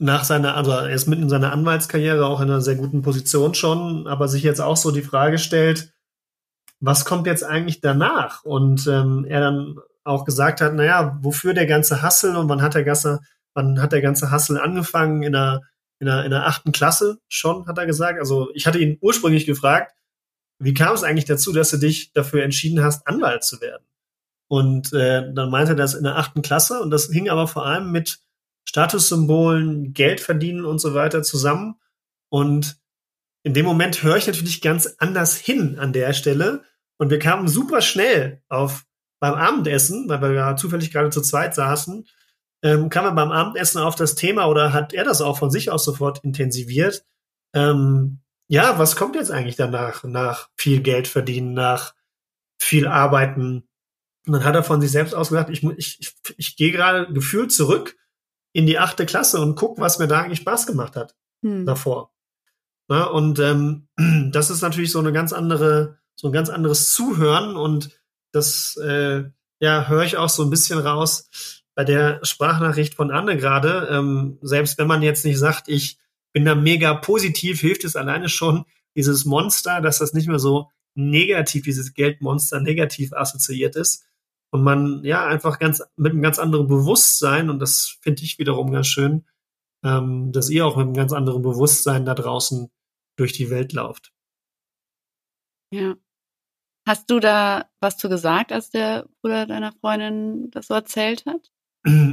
nach 0.01 0.25
seiner, 0.25 0.57
also 0.57 0.73
er 0.73 0.91
ist 0.91 1.07
mitten 1.07 1.25
in 1.25 1.29
seiner 1.29 1.53
Anwaltskarriere 1.53 2.25
auch 2.25 2.41
in 2.41 2.49
einer 2.49 2.63
sehr 2.63 2.75
guten 2.75 3.03
Position 3.03 3.55
schon, 3.55 4.07
aber 4.07 4.29
sich 4.29 4.43
jetzt 4.43 4.61
auch 4.61 4.77
so 4.77 4.91
die 4.91 5.03
Frage 5.03 5.39
stellt, 5.39 5.93
was 6.81 7.05
kommt 7.05 7.27
jetzt 7.27 7.45
eigentlich 7.45 7.83
danach? 7.83 8.43
Und 8.43 8.87
ähm, 8.87 9.27
er 9.29 9.41
dann 9.41 9.77
auch 10.03 10.25
gesagt 10.25 10.63
hat, 10.63 10.75
naja, 10.75 11.19
wofür 11.21 11.53
der 11.53 11.67
ganze 11.67 12.01
Hassel 12.01 12.35
und 12.37 12.49
wann 12.49 12.63
hat 12.63 12.75
der 12.75 12.85
ganze, 12.85 13.21
wann 13.53 13.81
hat 13.83 13.93
der 13.93 14.01
ganze 14.01 14.31
Hassel 14.31 14.59
angefangen? 14.59 15.23
In 15.23 15.35
der, 15.35 15.61
in 15.99 16.07
der, 16.07 16.25
in 16.25 16.31
der 16.31 16.47
achten 16.47 16.73
Klasse 16.73 17.19
schon, 17.29 17.67
hat 17.67 17.77
er 17.77 17.85
gesagt. 17.85 18.19
Also 18.19 18.49
ich 18.55 18.67
hatte 18.67 18.79
ihn 18.79 18.97
ursprünglich 19.03 19.45
gefragt, 19.45 19.93
wie 20.59 20.73
kam 20.73 20.95
es 20.95 21.05
eigentlich 21.05 21.27
dazu, 21.27 21.53
dass 21.53 21.71
du 21.71 21.77
dich 21.77 22.15
dafür 22.15 22.43
entschieden 22.43 22.83
hast, 22.83 23.07
Anwalt 23.07 23.45
zu 23.45 23.61
werden? 23.61 23.85
Und 24.49 24.95
äh, 24.95 25.31
dann 25.35 25.51
meinte 25.51 25.73
er 25.73 25.77
das 25.77 25.93
in 25.93 26.05
der 26.05 26.17
achten 26.17 26.41
Klasse 26.41 26.81
und 26.81 26.91
das 26.91 27.11
hing 27.11 27.29
aber 27.29 27.47
vor 27.47 27.67
allem 27.67 27.93
mit 27.93 28.19
Statussymbolen, 28.71 29.95
Geld 29.95 30.21
verdienen 30.21 30.65
und 30.65 30.79
so 30.79 30.95
weiter 30.95 31.25
zusammen. 31.25 31.75
Und 32.29 32.79
in 33.43 33.53
dem 33.53 33.67
Moment 33.67 34.05
höre 34.05 34.17
ich 34.17 34.29
natürlich 34.29 34.61
ganz 34.61 34.95
anders 34.99 35.37
hin 35.37 35.77
an 35.81 35.93
der 35.93 36.13
Stelle. 36.13 36.63
Und 36.97 37.11
wir 37.11 37.19
kamen 37.19 37.49
super 37.49 37.81
schnell 37.81 38.45
auf 38.49 38.85
beim 39.19 39.35
Abendessen, 39.35 40.09
weil 40.09 40.21
wir 40.21 40.33
ja 40.35 40.55
zufällig 40.55 40.93
gerade 40.93 41.11
zu 41.11 41.21
zweit 41.21 41.53
saßen, 41.53 42.07
ähm, 42.63 42.91
kamen 42.91 43.09
wir 43.09 43.15
beim 43.15 43.33
Abendessen 43.33 43.83
auf 43.83 43.97
das 43.97 44.15
Thema 44.15 44.47
oder 44.47 44.73
hat 44.73 44.93
er 44.93 45.03
das 45.03 45.21
auch 45.21 45.37
von 45.37 45.51
sich 45.51 45.73
aus 45.73 45.85
sofort 45.85 46.23
intensiviert? 46.23 47.05
Ähm, 47.53 48.21
ja, 48.47 48.79
was 48.79 48.95
kommt 48.95 49.17
jetzt 49.17 49.33
eigentlich 49.33 49.57
danach? 49.57 50.05
Nach 50.05 50.49
viel 50.55 50.81
Geld 50.81 51.09
verdienen, 51.09 51.55
nach 51.55 51.93
viel 52.57 52.87
arbeiten, 52.87 53.69
Und 54.27 54.35
dann 54.35 54.45
hat 54.45 54.55
er 54.55 54.63
von 54.63 54.81
sich 54.81 54.93
selbst 54.93 55.15
aus 55.15 55.31
gesagt, 55.31 55.51
ich, 55.51 55.65
ich, 55.65 55.99
ich, 55.99 56.15
ich 56.37 56.57
gehe 56.57 56.71
gerade 56.71 57.13
gefühlt 57.13 57.51
zurück 57.51 57.97
in 58.53 58.67
die 58.67 58.79
achte 58.79 59.07
Klasse 59.07 59.41
und 59.41 59.55
guck, 59.55 59.79
was 59.79 59.99
mir 59.99 60.09
da 60.09 60.21
eigentlich 60.21 60.41
Spaß 60.41 60.67
gemacht 60.67 60.97
hat 60.97 61.15
hm. 61.43 61.67
davor. 61.67 62.13
Na, 62.89 63.05
und 63.05 63.39
ähm, 63.39 63.89
das 64.33 64.51
ist 64.51 64.63
natürlich 64.63 64.91
so 64.93 64.99
eine 64.99 65.13
ganz 65.13 65.33
andere, 65.33 65.99
so 66.17 66.29
ein 66.29 66.33
ganz 66.33 66.51
anderes 66.51 66.93
Zuhören 66.93 67.57
und 67.57 67.91
das 68.33 68.77
äh, 68.77 69.25
ja 69.61 69.89
höre 69.89 70.05
ich 70.05 70.17
auch 70.17 70.29
so 70.29 70.43
ein 70.43 70.51
bisschen 70.51 70.79
raus 70.79 71.29
bei 71.75 71.85
der 71.85 72.21
Sprachnachricht 72.25 72.95
von 72.95 73.11
Anne 73.11 73.37
gerade. 73.37 73.89
Ähm, 73.91 74.39
selbst 74.43 74.79
wenn 74.79 74.89
man 74.89 75.03
jetzt 75.03 75.25
nicht 75.25 75.39
sagt, 75.39 75.69
ich 75.69 75.99
bin 76.33 76.45
da 76.45 76.55
mega 76.55 76.95
positiv, 76.95 77.61
hilft 77.61 77.85
es 77.85 77.97
alleine 77.97 78.29
schon 78.29 78.65
dieses 78.97 79.25
Monster, 79.25 79.81
dass 79.81 79.99
das 79.99 80.13
nicht 80.13 80.29
mehr 80.29 80.39
so 80.39 80.71
negativ, 80.95 81.65
dieses 81.65 81.95
Geldmonster 81.95 82.61
negativ 82.61 83.13
assoziiert 83.13 83.77
ist 83.77 84.05
und 84.51 84.63
man 84.63 85.03
ja 85.05 85.27
einfach 85.27 85.59
ganz 85.59 85.83
mit 85.97 86.13
einem 86.13 86.23
ganz 86.23 86.39
anderen 86.39 86.67
Bewusstsein 86.67 87.51
und 87.51 87.61
das 87.61 87.99
finde 88.03 88.23
ich 88.23 88.39
wiederum 88.39 88.73
ganz 88.73 88.89
schön, 88.89 89.25
ähm, 89.85 90.33
dass 90.33 90.51
ihr 90.51 90.67
auch 90.67 90.77
mit 90.77 90.87
einem 90.87 90.95
ganz 90.95 91.13
anderen 91.13 91.43
Bewusstsein 91.43 92.05
da 92.05 92.15
draußen 92.15 92.71
durch 93.17 93.33
die 93.33 93.51
Welt 93.51 93.73
lauft. 93.73 94.13
Ja. 95.73 95.97
Hast 96.89 97.11
du 97.11 97.21
da 97.21 97.71
was 97.81 97.97
zu 97.97 98.09
gesagt, 98.09 98.53
als 98.53 98.71
der 98.71 99.07
Bruder 99.21 99.47
deiner 99.47 99.73
Freundin 99.73 100.51
das 100.51 100.67
so 100.67 100.75
erzählt 100.75 101.25
hat? 101.27 101.51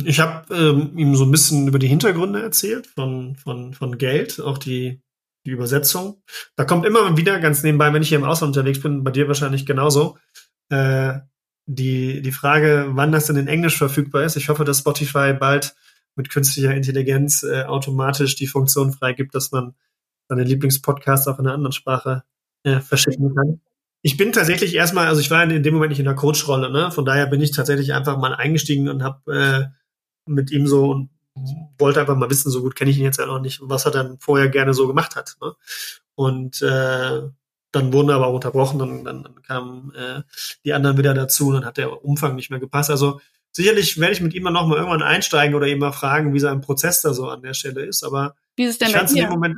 Ich 0.06 0.20
habe 0.20 0.54
ähm, 0.56 0.98
ihm 0.98 1.16
so 1.16 1.26
ein 1.26 1.32
bisschen 1.32 1.68
über 1.68 1.80
die 1.80 1.88
Hintergründe 1.88 2.42
erzählt 2.42 2.88
von, 2.88 3.36
von, 3.36 3.74
von 3.74 3.98
Geld, 3.98 4.40
auch 4.40 4.58
die, 4.58 5.02
die 5.46 5.52
Übersetzung. 5.52 6.22
Da 6.56 6.64
kommt 6.64 6.86
immer 6.86 7.18
wieder 7.18 7.40
ganz 7.40 7.64
nebenbei, 7.64 7.92
wenn 7.92 8.02
ich 8.02 8.10
hier 8.10 8.20
im 8.20 8.24
Ausland 8.24 8.56
unterwegs 8.56 8.82
bin, 8.82 9.04
bei 9.04 9.12
dir 9.12 9.28
wahrscheinlich 9.28 9.66
genauso, 9.66 10.18
äh, 10.70 11.20
die, 11.68 12.22
die 12.22 12.32
Frage, 12.32 12.88
wann 12.92 13.12
das 13.12 13.28
denn 13.28 13.36
in 13.36 13.48
Englisch 13.48 13.78
verfügbar 13.78 14.24
ist. 14.24 14.38
Ich 14.38 14.50
hoffe, 14.50 14.64
dass 14.64 14.80
Spotify 14.80 15.34
bald 15.34 15.76
mit 16.16 16.30
künstlicher 16.30 16.74
Intelligenz 16.74 17.44
äh, 17.44 17.64
automatisch 17.64 18.36
die 18.36 18.48
Funktion 18.48 18.94
freigibt, 18.94 19.36
dass 19.36 19.52
man 19.52 19.76
seine 20.30 20.44
Lieblingspodcasts 20.44 21.28
auch 21.28 21.40
in 21.40 21.46
einer 21.46 21.54
anderen 21.54 21.74
Sprache 21.74 22.24
äh, 22.64 22.80
verschicken 22.80 23.36
kann. 23.36 23.62
Ich 24.02 24.16
bin 24.16 24.32
tatsächlich 24.32 24.76
erstmal, 24.76 25.08
also 25.08 25.20
ich 25.20 25.30
war 25.30 25.44
in 25.44 25.62
dem 25.62 25.74
Moment 25.74 25.90
nicht 25.90 26.00
in 26.00 26.06
der 26.06 26.16
Coach-Rolle, 26.16 26.72
ne? 26.72 26.92
Von 26.92 27.06
daher 27.06 27.28
bin 27.28 27.42
ich 27.42 27.52
tatsächlich 27.52 27.94
einfach 27.94 28.18
mal 28.18 28.34
eingestiegen 28.34 28.88
und 28.88 29.04
habe 29.04 29.34
äh, 29.34 30.32
mit 30.32 30.52
ihm 30.52 30.68
so 30.68 30.90
und 30.90 31.10
wollte 31.78 32.00
einfach 32.00 32.16
mal 32.16 32.30
wissen, 32.30 32.50
so 32.50 32.62
gut 32.62 32.76
kenne 32.76 32.92
ich 32.92 32.98
ihn 32.98 33.04
jetzt 33.04 33.20
ja 33.20 33.26
noch 33.26 33.42
nicht, 33.42 33.60
was 33.62 33.86
er 33.86 33.92
dann 33.92 34.18
vorher 34.20 34.50
gerne 34.50 34.74
so 34.74 34.88
gemacht 34.88 35.16
hat. 35.16 35.36
Ne? 35.42 35.54
Und 36.16 36.62
äh, 36.62 37.22
dann 37.78 37.94
wurden 37.94 38.10
aber 38.10 38.28
auch 38.28 38.34
unterbrochen 38.34 38.82
und 38.82 39.04
dann, 39.04 39.24
dann 39.24 39.42
kamen 39.42 39.94
äh, 39.96 40.22
die 40.66 40.74
anderen 40.74 40.98
wieder 40.98 41.14
dazu 41.14 41.48
und 41.48 41.56
dann 41.56 41.66
hat 41.66 41.78
der 41.78 42.04
Umfang 42.04 42.36
nicht 42.36 42.50
mehr 42.50 42.60
gepasst. 42.60 42.90
Also 42.90 43.20
sicherlich 43.52 44.00
werde 44.00 44.14
ich 44.14 44.22
mit 44.22 44.34
ihm 44.34 44.44
mal 44.44 44.52
noch 44.52 44.68
mal 44.68 44.78
irgendwann 44.78 45.02
einsteigen 45.02 45.56
oder 45.56 45.68
ihm 45.68 45.80
mal 45.80 45.92
fragen, 45.92 46.34
wie 46.34 46.40
sein 46.40 46.62
Prozess 46.62 47.02
da 47.02 47.14
so 47.14 47.30
an 47.30 47.42
der 47.42 47.54
Stelle 47.54 47.86
ist. 47.86 48.04
Aber 48.04 48.36
wie 48.56 48.64
ist 48.64 48.72
es 48.72 48.78
denn 48.80 48.92
bei 48.92 49.04
dir? 49.06 49.30
Moment, 49.30 49.58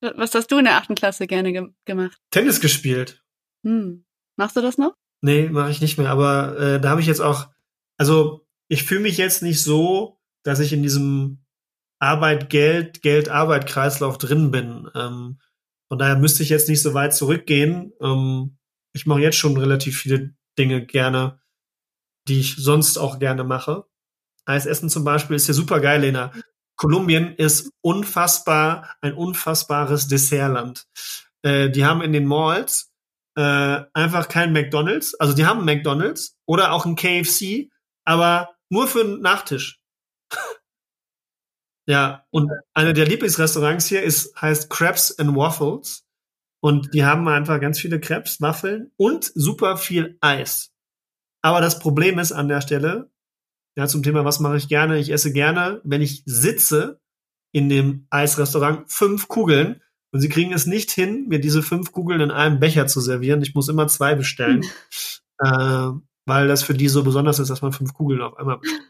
Was 0.00 0.34
hast 0.34 0.48
du 0.48 0.58
in 0.58 0.64
der 0.64 0.76
achten 0.76 0.94
Klasse 0.94 1.26
gerne 1.26 1.52
ge 1.52 1.68
gemacht? 1.84 2.16
Tennis 2.30 2.60
gespielt. 2.60 3.22
Hm. 3.64 4.04
Machst 4.36 4.56
du 4.56 4.60
das 4.60 4.78
noch? 4.78 4.94
Nee, 5.22 5.48
mache 5.48 5.70
ich 5.70 5.80
nicht 5.80 5.98
mehr. 5.98 6.10
Aber 6.10 6.58
äh, 6.58 6.80
da 6.80 6.90
habe 6.90 7.00
ich 7.00 7.06
jetzt 7.06 7.20
auch, 7.20 7.48
also 7.96 8.46
ich 8.68 8.84
fühle 8.84 9.00
mich 9.00 9.16
jetzt 9.16 9.42
nicht 9.42 9.62
so, 9.62 10.20
dass 10.42 10.60
ich 10.60 10.72
in 10.72 10.82
diesem 10.82 11.44
Arbeit, 11.98 12.50
Geld, 12.50 13.02
Geld, 13.02 13.28
Arbeit 13.28 13.66
Kreislauf 13.66 14.18
drin 14.18 14.50
bin. 14.50 14.88
Ähm, 14.94 15.38
von 15.88 15.98
daher 15.98 16.16
müsste 16.16 16.42
ich 16.42 16.48
jetzt 16.48 16.68
nicht 16.68 16.82
so 16.82 16.94
weit 16.94 17.14
zurückgehen. 17.14 17.92
Ähm, 18.00 18.58
ich 18.92 19.06
mache 19.06 19.20
jetzt 19.20 19.36
schon 19.36 19.56
relativ 19.56 20.00
viele 20.00 20.34
Dinge 20.58 20.84
gerne, 20.84 21.40
die 22.28 22.40
ich 22.40 22.56
sonst 22.56 22.98
auch 22.98 23.18
gerne 23.18 23.44
mache. 23.44 23.84
Eis 24.44 24.66
essen 24.66 24.90
zum 24.90 25.04
Beispiel 25.04 25.36
ist 25.36 25.48
ja 25.48 25.54
super 25.54 25.80
geil, 25.80 26.00
Lena. 26.00 26.32
Kolumbien 26.76 27.34
ist 27.34 27.72
unfassbar, 27.80 28.96
ein 29.00 29.14
unfassbares 29.14 30.08
Dessertland. 30.08 30.86
Äh, 31.42 31.70
die 31.70 31.84
haben 31.84 32.02
in 32.02 32.12
den 32.12 32.26
Malls 32.26 32.92
äh, 33.36 33.80
einfach 33.92 34.28
kein 34.28 34.52
McDonalds. 34.52 35.14
Also 35.14 35.34
die 35.34 35.46
haben 35.46 35.64
McDonalds 35.64 36.36
oder 36.46 36.72
auch 36.72 36.86
ein 36.86 36.96
KFC, 36.96 37.70
aber 38.04 38.56
nur 38.68 38.88
für 38.88 39.00
einen 39.00 39.20
Nachtisch. 39.20 39.80
Ja, 41.86 42.26
und 42.30 42.50
einer 42.74 42.92
der 42.92 43.06
Lieblingsrestaurants 43.06 43.86
hier 43.86 44.02
ist, 44.02 44.40
heißt 44.40 44.68
Crabs 44.70 45.18
and 45.18 45.36
Waffles. 45.36 46.04
Und 46.60 46.94
die 46.94 47.04
haben 47.04 47.28
einfach 47.28 47.60
ganz 47.60 47.78
viele 47.78 48.00
Crepes, 48.00 48.40
Waffeln 48.40 48.90
und 48.96 49.30
super 49.34 49.76
viel 49.76 50.18
Eis. 50.20 50.72
Aber 51.42 51.60
das 51.60 51.78
Problem 51.78 52.18
ist 52.18 52.32
an 52.32 52.48
der 52.48 52.60
Stelle, 52.60 53.10
ja, 53.76 53.86
zum 53.86 54.02
Thema, 54.02 54.24
was 54.24 54.40
mache 54.40 54.56
ich 54.56 54.68
gerne? 54.68 54.98
Ich 54.98 55.10
esse 55.12 55.32
gerne, 55.32 55.80
wenn 55.84 56.02
ich 56.02 56.22
sitze 56.24 57.00
in 57.52 57.68
dem 57.68 58.06
Eisrestaurant, 58.10 58.90
fünf 58.90 59.28
Kugeln. 59.28 59.80
Und 60.12 60.20
sie 60.20 60.28
kriegen 60.28 60.52
es 60.52 60.66
nicht 60.66 60.90
hin, 60.90 61.26
mir 61.28 61.40
diese 61.40 61.62
fünf 61.62 61.92
Kugeln 61.92 62.20
in 62.20 62.30
einem 62.30 62.58
Becher 62.58 62.86
zu 62.86 63.00
servieren. 63.00 63.42
Ich 63.42 63.54
muss 63.54 63.68
immer 63.68 63.86
zwei 63.86 64.14
bestellen, 64.14 64.64
äh, 65.38 65.90
weil 66.24 66.48
das 66.48 66.62
für 66.62 66.74
die 66.74 66.88
so 66.88 67.04
besonders 67.04 67.38
ist, 67.38 67.50
dass 67.50 67.62
man 67.62 67.72
fünf 67.72 67.92
Kugeln 67.92 68.22
auf 68.22 68.36
einmal 68.38 68.58
bestellt. 68.58 68.82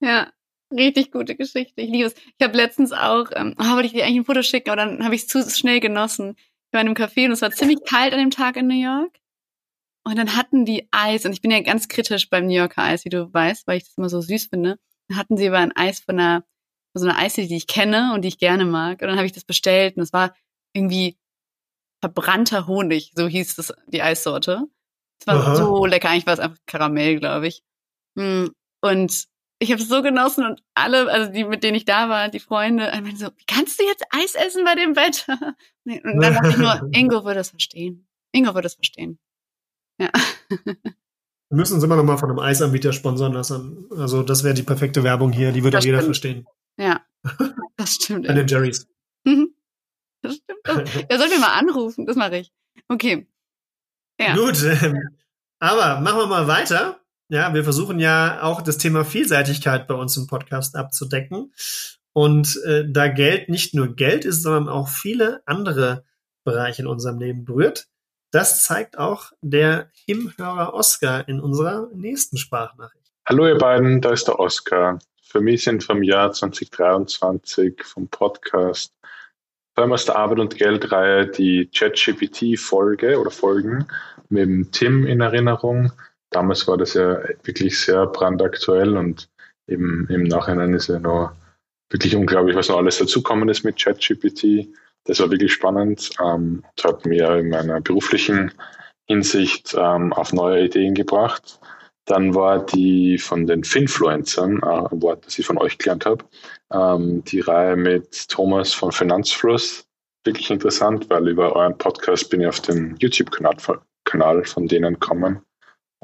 Ja, 0.00 0.32
Richtig 0.72 1.12
gute 1.12 1.36
Geschichte. 1.36 1.80
Ich 1.80 1.90
liebe 1.90 2.06
es. 2.06 2.14
Ich 2.14 2.44
habe 2.44 2.56
letztens 2.56 2.92
auch, 2.92 3.30
ähm, 3.34 3.54
oh, 3.58 3.74
wollte 3.74 3.86
ich 3.86 3.92
dir 3.92 4.04
eigentlich 4.04 4.20
ein 4.20 4.24
Foto 4.24 4.42
schicken, 4.42 4.70
aber 4.70 4.84
dann 4.84 5.04
habe 5.04 5.14
ich 5.14 5.22
es 5.22 5.28
zu 5.28 5.48
schnell 5.48 5.80
genossen. 5.80 6.34
Ich 6.36 6.72
war 6.72 6.80
in 6.80 6.88
einem 6.88 6.96
Café 6.96 7.26
und 7.26 7.32
es 7.32 7.42
war 7.42 7.50
ziemlich 7.52 7.78
kalt 7.84 8.12
an 8.12 8.18
dem 8.18 8.30
Tag 8.30 8.56
in 8.56 8.66
New 8.66 8.80
York. 8.80 9.16
Und 10.04 10.16
dann 10.16 10.36
hatten 10.36 10.64
die 10.64 10.88
Eis, 10.92 11.24
und 11.24 11.32
ich 11.32 11.40
bin 11.40 11.50
ja 11.50 11.60
ganz 11.60 11.88
kritisch 11.88 12.30
beim 12.30 12.46
New 12.46 12.54
Yorker 12.54 12.82
Eis, 12.82 13.04
wie 13.04 13.08
du 13.08 13.32
weißt, 13.32 13.66
weil 13.66 13.78
ich 13.78 13.84
das 13.84 13.98
immer 13.98 14.08
so 14.08 14.20
süß 14.20 14.46
finde. 14.46 14.78
Dann 15.08 15.18
hatten 15.18 15.36
sie 15.36 15.48
aber 15.48 15.58
ein 15.58 15.76
Eis 15.76 16.00
von 16.00 16.18
einer, 16.18 16.44
von 16.92 17.02
so 17.02 17.08
einer 17.08 17.18
Eisdiele, 17.18 17.48
die 17.48 17.56
ich 17.56 17.66
kenne 17.66 18.12
und 18.14 18.22
die 18.22 18.28
ich 18.28 18.38
gerne 18.38 18.64
mag. 18.64 19.02
Und 19.02 19.08
dann 19.08 19.16
habe 19.16 19.26
ich 19.26 19.32
das 19.32 19.44
bestellt 19.44 19.96
und 19.96 20.02
es 20.02 20.12
war 20.12 20.34
irgendwie 20.74 21.18
verbrannter 22.00 22.66
Honig, 22.66 23.12
so 23.16 23.26
hieß 23.26 23.56
das, 23.56 23.72
die 23.86 24.02
Eissorte. 24.02 24.64
Es 25.20 25.26
war 25.26 25.36
Aha. 25.36 25.56
so 25.56 25.86
lecker, 25.86 26.10
eigentlich 26.10 26.26
war 26.26 26.34
es 26.34 26.40
einfach 26.40 26.58
Karamell, 26.66 27.18
glaube 27.18 27.48
ich. 27.48 27.62
Hm, 28.16 28.52
und 28.82 29.26
ich 29.58 29.72
habe 29.72 29.80
es 29.80 29.88
so 29.88 30.02
genossen 30.02 30.44
und 30.44 30.62
alle, 30.74 31.10
also 31.10 31.32
die, 31.32 31.44
mit 31.44 31.64
denen 31.64 31.76
ich 31.76 31.84
da 31.84 32.08
war, 32.08 32.28
die 32.28 32.40
Freunde, 32.40 32.90
ich 32.94 33.00
meine 33.00 33.16
so, 33.16 33.28
wie 33.36 33.44
kannst 33.46 33.80
du 33.80 33.84
jetzt 33.84 34.04
Eis 34.10 34.34
essen 34.34 34.64
bei 34.64 34.74
dem 34.74 34.96
Wetter? 34.96 35.38
Und 35.86 36.20
dann 36.20 36.34
dachte 36.34 36.48
ich 36.48 36.56
nur, 36.56 36.88
Ingo 36.92 37.24
würde 37.24 37.36
das 37.36 37.50
verstehen. 37.50 38.08
Ingo 38.32 38.50
würde 38.50 38.62
das 38.62 38.74
verstehen. 38.74 39.18
Ja. 39.98 40.10
Wir 41.48 41.58
müssen 41.58 41.74
uns 41.74 41.84
immer 41.84 41.94
noch 41.94 42.02
mal 42.02 42.16
von 42.16 42.28
einem 42.28 42.40
Eisanbieter 42.40 42.92
sponsern 42.92 43.32
lassen. 43.32 43.86
Also 43.96 44.24
das 44.24 44.42
wäre 44.42 44.54
die 44.54 44.64
perfekte 44.64 45.04
Werbung 45.04 45.32
hier, 45.32 45.52
die 45.52 45.62
würde 45.62 45.78
auch 45.78 45.84
jeder 45.84 46.02
verstehen. 46.02 46.44
Ja, 46.76 47.06
das 47.76 47.94
stimmt. 47.94 48.26
Bei 48.26 48.32
den 48.32 48.48
Jerrys. 48.48 48.88
Mhm. 49.24 49.54
Das 50.22 50.34
stimmt. 50.34 50.60
Da 50.64 51.18
sollten 51.18 51.34
wir 51.34 51.38
mal 51.38 51.56
anrufen, 51.56 52.04
das 52.04 52.16
mache 52.16 52.38
ich. 52.38 52.52
Okay. 52.88 53.28
Ja. 54.20 54.34
Gut, 54.34 54.60
ähm, 54.64 55.16
aber 55.60 56.00
machen 56.00 56.18
wir 56.18 56.26
mal 56.26 56.48
weiter. 56.48 57.00
Ja, 57.28 57.52
wir 57.54 57.64
versuchen 57.64 57.98
ja 57.98 58.42
auch 58.42 58.62
das 58.62 58.78
Thema 58.78 59.04
Vielseitigkeit 59.04 59.88
bei 59.88 59.94
uns 59.94 60.16
im 60.16 60.26
Podcast 60.26 60.76
abzudecken. 60.76 61.52
Und 62.12 62.60
äh, 62.64 62.84
da 62.88 63.08
Geld 63.08 63.48
nicht 63.48 63.74
nur 63.74 63.94
Geld 63.94 64.24
ist, 64.24 64.42
sondern 64.42 64.68
auch 64.68 64.88
viele 64.88 65.42
andere 65.44 66.04
Bereiche 66.44 66.82
in 66.82 66.88
unserem 66.88 67.18
Leben 67.18 67.44
berührt, 67.44 67.88
das 68.30 68.64
zeigt 68.64 68.98
auch 68.98 69.32
der 69.42 69.90
Himhörer 70.06 70.74
Oscar 70.74 71.28
in 71.28 71.40
unserer 71.40 71.88
nächsten 71.94 72.36
Sprachnachricht. 72.36 73.12
Hallo 73.28 73.46
ihr 73.46 73.58
beiden, 73.58 74.00
da 74.00 74.12
ist 74.12 74.28
der 74.28 74.38
Oscar. 74.38 74.98
Für 75.22 75.40
mich 75.40 75.64
sind 75.64 75.82
vom 75.82 76.02
Jahr 76.02 76.32
2023 76.32 77.82
vom 77.84 78.08
Podcast 78.08 78.92
vor 79.76 79.82
allem 79.82 79.92
aus 79.92 80.06
der 80.06 80.16
Arbeit 80.16 80.38
und 80.38 80.56
Geldreihe 80.56 81.26
die 81.26 81.68
ChatGPT-Folge 81.70 83.20
oder 83.20 83.30
Folgen 83.30 83.86
mit 84.30 84.42
dem 84.44 84.72
Tim 84.72 85.06
in 85.06 85.20
Erinnerung 85.20 85.92
damals 86.36 86.68
war 86.68 86.76
das 86.76 86.92
ja 86.92 87.18
wirklich 87.44 87.80
sehr 87.80 88.06
brandaktuell 88.06 88.96
und 88.98 89.28
eben 89.68 90.06
im 90.10 90.24
Nachhinein 90.24 90.74
ist 90.74 90.88
ja 90.88 90.98
noch 90.98 91.32
wirklich 91.90 92.14
unglaublich, 92.14 92.54
was 92.54 92.68
noch 92.68 92.76
alles 92.76 92.98
dazukommen 92.98 93.48
ist 93.48 93.64
mit 93.64 93.82
ChatGPT. 93.82 94.68
Das 95.04 95.20
war 95.20 95.30
wirklich 95.30 95.52
spannend 95.54 96.10
ähm, 96.20 96.62
und 96.62 96.84
hat 96.84 97.06
mir 97.06 97.36
in 97.36 97.48
meiner 97.48 97.80
beruflichen 97.80 98.52
Hinsicht 99.08 99.74
ähm, 99.78 100.12
auf 100.12 100.32
neue 100.34 100.66
Ideen 100.66 100.94
gebracht. 100.94 101.58
Dann 102.04 102.34
war 102.34 102.64
die 102.66 103.18
von 103.18 103.46
den 103.46 103.64
Finfluencern, 103.64 104.60
äh, 104.62 104.92
ein 104.92 105.02
Wort, 105.02 105.24
das 105.24 105.38
ich 105.38 105.46
von 105.46 105.58
euch 105.58 105.78
gelernt 105.78 106.04
habe, 106.04 106.24
ähm, 106.70 107.24
die 107.24 107.40
Reihe 107.40 107.76
mit 107.76 108.28
Thomas 108.28 108.74
von 108.74 108.92
Finanzfluss. 108.92 109.86
Wirklich 110.24 110.50
interessant, 110.50 111.08
weil 111.08 111.28
über 111.28 111.56
euren 111.56 111.78
Podcast 111.78 112.28
bin 112.28 112.42
ich 112.42 112.48
auf 112.48 112.60
den 112.60 112.96
YouTube-Kanal 112.98 114.44
von 114.44 114.68
denen 114.68 115.00
kommen 115.00 115.45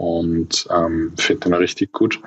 und 0.02 0.66
ähm, 0.70 1.12
finde 1.16 1.48
den 1.48 1.54
richtig 1.54 1.92
gut. 1.92 2.20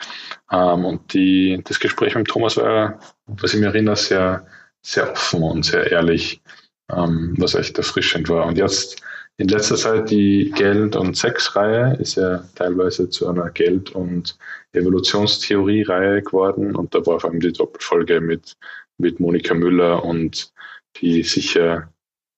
Ähm, 0.49 0.85
und 0.85 1.13
die, 1.13 1.61
das 1.65 1.79
Gespräch 1.79 2.15
mit 2.15 2.27
Thomas 2.27 2.55
war, 2.55 2.99
was 3.27 3.53
ich 3.53 3.59
mir 3.59 3.67
erinnere, 3.67 3.97
sehr, 3.97 4.47
sehr 4.81 5.11
offen 5.11 5.43
und 5.43 5.65
sehr 5.65 5.91
ehrlich, 5.91 6.41
ähm, 6.89 7.35
was 7.37 7.53
echt 7.53 7.77
erfrischend 7.77 8.29
war. 8.29 8.45
Und 8.45 8.57
jetzt 8.57 9.03
in 9.35 9.49
letzter 9.49 9.75
Zeit 9.75 10.09
die 10.09 10.53
Geld- 10.55 10.95
und 10.95 11.17
Sex-Reihe 11.17 11.97
ist 11.97 12.15
ja 12.15 12.45
teilweise 12.55 13.09
zu 13.09 13.27
einer 13.27 13.49
Geld- 13.49 13.91
und 13.91 14.37
Evolutionstheorie-Reihe 14.71 16.21
geworden. 16.21 16.77
Und 16.77 16.95
da 16.95 17.05
war 17.05 17.19
vor 17.19 17.29
allem 17.29 17.41
die 17.41 17.51
Doppelfolge 17.51 18.21
mit, 18.21 18.55
mit 18.97 19.19
Monika 19.19 19.53
Müller 19.53 20.01
und 20.05 20.53
die 21.01 21.23
sicher 21.23 21.91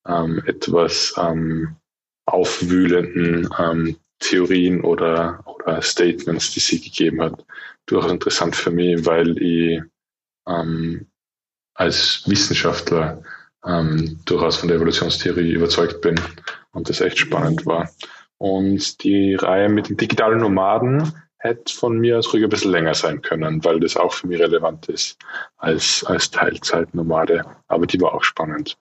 ähm, 0.08 0.42
etwas 0.48 1.14
ähm, 1.16 1.76
aufwühlenden 2.26 3.48
ähm, 3.60 3.98
Theorien 4.20 4.82
oder, 4.82 5.44
oder 5.46 5.82
Statements, 5.82 6.52
die 6.52 6.60
sie 6.60 6.82
gegeben 6.82 7.22
hat, 7.22 7.46
durchaus 7.86 8.12
interessant 8.12 8.56
für 8.56 8.72
mich, 8.72 9.06
weil 9.06 9.38
ich 9.42 9.82
ähm, 10.48 11.08
als 11.76 12.24
Wissenschaftler 12.26 13.22
ähm, 13.66 14.20
durchaus 14.26 14.58
von 14.58 14.68
der 14.68 14.78
Evolutionstheorie 14.78 15.52
überzeugt 15.52 16.02
bin 16.02 16.20
und 16.72 16.90
das 16.90 17.02
echt 17.02 17.20
spannend 17.20 17.66
war. 17.66 17.90
Und 18.38 19.04
die 19.04 19.36
Reihe 19.36 19.70
mit 19.70 19.90
den 19.90 19.98
digitalen 19.98 20.40
Nomaden 20.40 21.14
hätte 21.40 21.74
von 21.74 21.98
mir 22.00 22.18
aus 22.18 22.34
ruhig 22.34 22.44
ein 22.44 22.50
bisschen 22.50 22.72
länger 22.72 22.94
sein 22.94 23.22
können, 23.22 23.64
weil 23.64 23.80
das 23.80 23.98
auch 23.98 24.14
für 24.14 24.28
mich 24.28 24.40
relevant 24.40 24.90
ist 24.90 25.18
als, 25.58 26.04
als 26.06 26.32
Teilzeitnomade. 26.32 27.46
Aber 27.68 27.86
die 27.86 28.00
war 28.02 28.14
auch 28.14 28.24
spannend. 28.24 28.78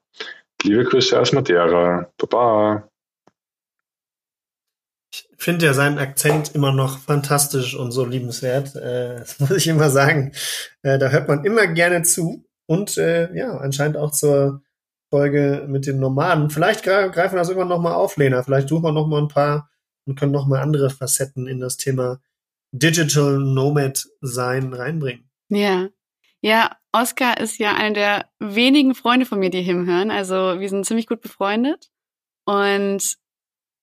Liebe 0.62 0.85
Grüße 0.85 1.19
aus 1.19 1.33
Madeira. 1.33 2.11
Baba. 2.19 2.88
Finde 5.37 5.66
ja 5.66 5.75
seinen 5.75 5.99
Akzent 5.99 6.55
immer 6.55 6.73
noch 6.73 6.99
fantastisch 6.99 7.75
und 7.75 7.93
so 7.93 8.05
liebenswert. 8.05 8.75
Äh, 8.76 9.16
das 9.19 9.38
muss 9.40 9.50
ich 9.50 9.69
immer 9.69 9.90
sagen. 9.90 10.33
Äh, 10.83 10.99
da 10.99 11.09
hört 11.09 11.28
man 11.28 11.45
immer 11.45 11.66
gerne 11.66 12.02
zu. 12.02 12.45
Und 12.66 12.97
äh, 12.99 13.33
ja, 13.35 13.57
anscheinend 13.57 13.97
auch 13.97 14.11
zur 14.11 14.62
Folge 15.11 15.66
mit 15.69 15.87
den 15.87 16.00
Nomaden. 16.00 16.50
Vielleicht 16.50 16.83
greifen 16.83 17.14
wir 17.14 17.38
das 17.38 17.49
irgendwann 17.49 17.69
nochmal 17.69 17.95
auf, 17.95 18.16
Lena. 18.16 18.43
Vielleicht 18.43 18.69
suchen 18.69 18.83
wir 18.83 18.93
nochmal 18.93 19.23
ein 19.23 19.28
paar 19.28 19.71
und 20.05 20.19
können 20.19 20.33
nochmal 20.33 20.62
andere 20.62 20.90
Facetten 20.90 21.47
in 21.47 21.61
das 21.61 21.76
Thema 21.76 22.21
Digital 22.73 23.38
Nomad 23.38 24.05
sein 24.21 24.73
reinbringen. 24.73 25.31
Ja. 25.49 25.88
Ja, 26.43 26.76
Oscar 26.93 27.40
ist 27.40 27.59
ja 27.59 27.75
einer 27.75 27.95
der 27.95 28.26
wenigen 28.38 28.95
Freunde 28.95 29.26
von 29.26 29.38
mir, 29.38 29.50
die 29.50 29.62
hinhören. 29.62 30.11
Also 30.11 30.61
wir 30.61 30.69
sind 30.69 30.87
ziemlich 30.87 31.07
gut 31.07 31.21
befreundet. 31.21 31.90
Und 32.45 33.16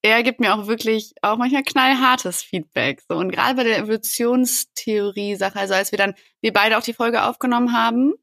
er 0.04 0.22
gibt 0.22 0.42
mir 0.42 0.54
auch 0.54 0.68
wirklich 0.68 1.14
auch 1.22 1.38
manchmal 1.38 1.64
knallhartes 1.64 2.44
Feedback. 2.44 3.02
So. 3.08 3.16
Und 3.16 3.32
gerade 3.32 3.56
bei 3.56 3.64
der 3.64 3.80
Evolutionstheorie-Sache, 3.80 5.58
also 5.58 5.74
als 5.74 5.92
wir 5.92 5.98
dann, 5.98 6.14
wir 6.42 6.52
beide 6.52 6.78
auch 6.78 6.84
die 6.84 6.94
Folge 6.94 7.24
aufgenommen 7.24 7.72
haben, 7.72 8.14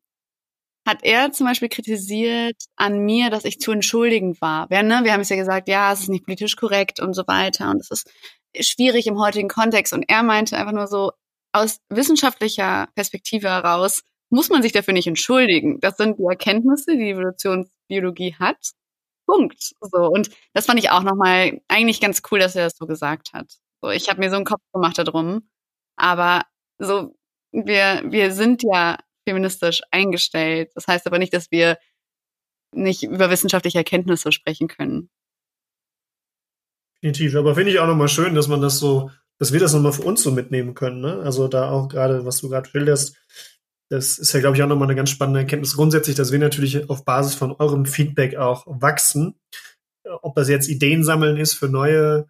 hat 0.87 0.99
er 1.03 1.33
zum 1.33 1.47
Beispiel 1.47 1.69
kritisiert 1.69 2.57
an 2.77 3.01
mir, 3.01 3.31
dass 3.31 3.45
ich 3.45 3.61
zu 3.61 3.73
entschuldigend 3.73 4.41
war. 4.43 4.69
Wir, 4.71 4.83
ne, 4.83 5.01
wir 5.05 5.13
haben 5.13 5.21
es 5.21 5.31
ja 5.31 5.37
gesagt, 5.37 5.69
ja, 5.69 5.93
es 5.93 6.01
ist 6.01 6.09
nicht 6.09 6.25
politisch 6.25 6.57
korrekt 6.57 7.01
und 7.01 7.15
so 7.15 7.27
weiter 7.27 7.71
und 7.71 7.81
es 7.81 7.91
ist 7.91 8.11
schwierig 8.61 9.07
im 9.07 9.19
heutigen 9.19 9.49
Kontext. 9.49 9.93
Und 9.93 10.05
er 10.09 10.23
meinte 10.23 10.57
einfach 10.57 10.73
nur 10.73 10.87
so, 10.87 11.13
aus 11.53 11.81
wissenschaftlicher 11.89 12.89
Perspektive 12.95 13.49
heraus 13.49 14.03
muss 14.31 14.51
man 14.51 14.63
sich 14.63 14.73
dafür 14.73 14.95
nicht 14.95 15.07
entschuldigen. 15.07 15.81
Das 15.81 15.97
sind 15.97 16.19
die 16.19 16.25
Erkenntnisse, 16.25 16.93
die 16.93 16.99
die 16.99 17.11
Evolutionsbiologie 17.11 18.37
hat. 18.39 18.73
Punkt. 19.31 19.75
So 19.81 20.07
und 20.09 20.31
das 20.55 20.67
fand 20.67 20.79
ich 20.81 20.91
auch 20.91 21.03
nochmal 21.03 21.61
eigentlich 21.69 22.01
ganz 22.01 22.23
cool, 22.31 22.39
dass 22.41 22.57
er 22.57 22.65
das 22.65 22.77
so 22.77 22.87
gesagt 22.87 23.33
hat. 23.33 23.53
So, 23.81 23.91
ich 23.91 24.09
habe 24.09 24.21
mir 24.21 24.31
so 24.31 24.37
einen 24.37 24.45
Kopf 24.45 24.63
gemacht 24.73 24.99
darum, 24.99 25.49
aber 25.97 26.43
so 26.79 27.15
wir 27.53 28.03
wir 28.07 28.33
sind 28.33 28.63
ja 28.63 28.99
feministisch 29.27 29.83
eingestellt. 29.91 30.73
Das 30.75 30.87
heißt 30.87 31.07
aber 31.07 31.19
nicht, 31.19 31.33
dass 31.33 31.51
wir 31.51 31.79
nicht 32.73 33.03
über 33.05 33.31
wissenschaftliche 33.31 33.79
Erkenntnisse 33.79 34.33
sprechen 34.33 34.69
können. 34.69 35.11
Definitiv. 37.03 37.37
Aber 37.37 37.55
finde 37.55 37.71
ich 37.71 37.79
auch 37.79 37.87
nochmal 37.87 38.09
schön, 38.09 38.35
dass 38.35 38.49
man 38.49 38.61
das 38.61 38.79
so, 38.79 39.11
dass 39.39 39.53
wir 39.53 39.61
das 39.61 39.73
nochmal 39.73 39.93
für 39.93 40.03
uns 40.03 40.23
so 40.23 40.31
mitnehmen 40.31 40.75
können. 40.75 41.01
Ne? 41.01 41.21
Also 41.21 41.49
da 41.49 41.71
auch 41.71 41.89
gerade, 41.89 42.27
was 42.27 42.41
du 42.41 42.49
gerade 42.49 42.69
schilderst, 42.69 43.17
das 43.91 44.19
ist 44.19 44.33
ja, 44.33 44.41
glaube 44.41 44.57
ich, 44.57 44.63
auch 44.63 44.69
nochmal 44.69 44.87
eine 44.87 44.95
ganz 44.95 45.11
spannende 45.11 45.41
Erkenntnis 45.41 45.75
grundsätzlich, 45.75 46.15
dass 46.15 46.31
wir 46.31 46.39
natürlich 46.39 46.89
auf 46.89 47.05
Basis 47.05 47.35
von 47.35 47.53
eurem 47.53 47.87
Feedback 47.87 48.37
auch 48.37 48.65
wachsen. 48.67 49.35
Ob 50.23 50.37
das 50.37 50.49
jetzt 50.49 50.69
Ideen 50.69 51.03
sammeln 51.03 51.37
ist 51.37 51.55
für 51.55 51.69
neue 51.69 52.29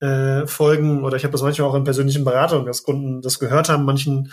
äh, 0.00 0.46
Folgen 0.46 1.04
oder 1.04 1.16
ich 1.16 1.24
habe 1.24 1.32
das 1.32 1.42
manchmal 1.42 1.68
auch 1.68 1.74
in 1.74 1.84
persönlichen 1.84 2.24
Beratungen, 2.24 2.66
dass 2.66 2.82
Kunden 2.82 3.22
das 3.22 3.38
gehört 3.38 3.68
haben, 3.68 3.84
manchen 3.84 4.30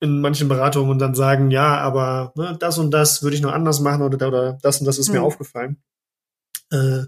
in 0.00 0.20
manchen 0.20 0.48
Beratungen 0.48 0.90
und 0.90 1.00
dann 1.00 1.14
sagen, 1.14 1.50
ja, 1.50 1.78
aber 1.78 2.32
ne, 2.36 2.56
das 2.60 2.78
und 2.78 2.92
das 2.92 3.22
würde 3.22 3.34
ich 3.34 3.42
noch 3.42 3.52
anders 3.52 3.80
machen 3.80 4.02
oder, 4.02 4.28
oder 4.28 4.58
das 4.62 4.78
und 4.78 4.86
das 4.86 4.98
ist 4.98 5.08
mhm. 5.08 5.14
mir 5.14 5.20
hm. 5.20 5.26
aufgefallen. 5.26 5.82
Äh, 6.70 7.04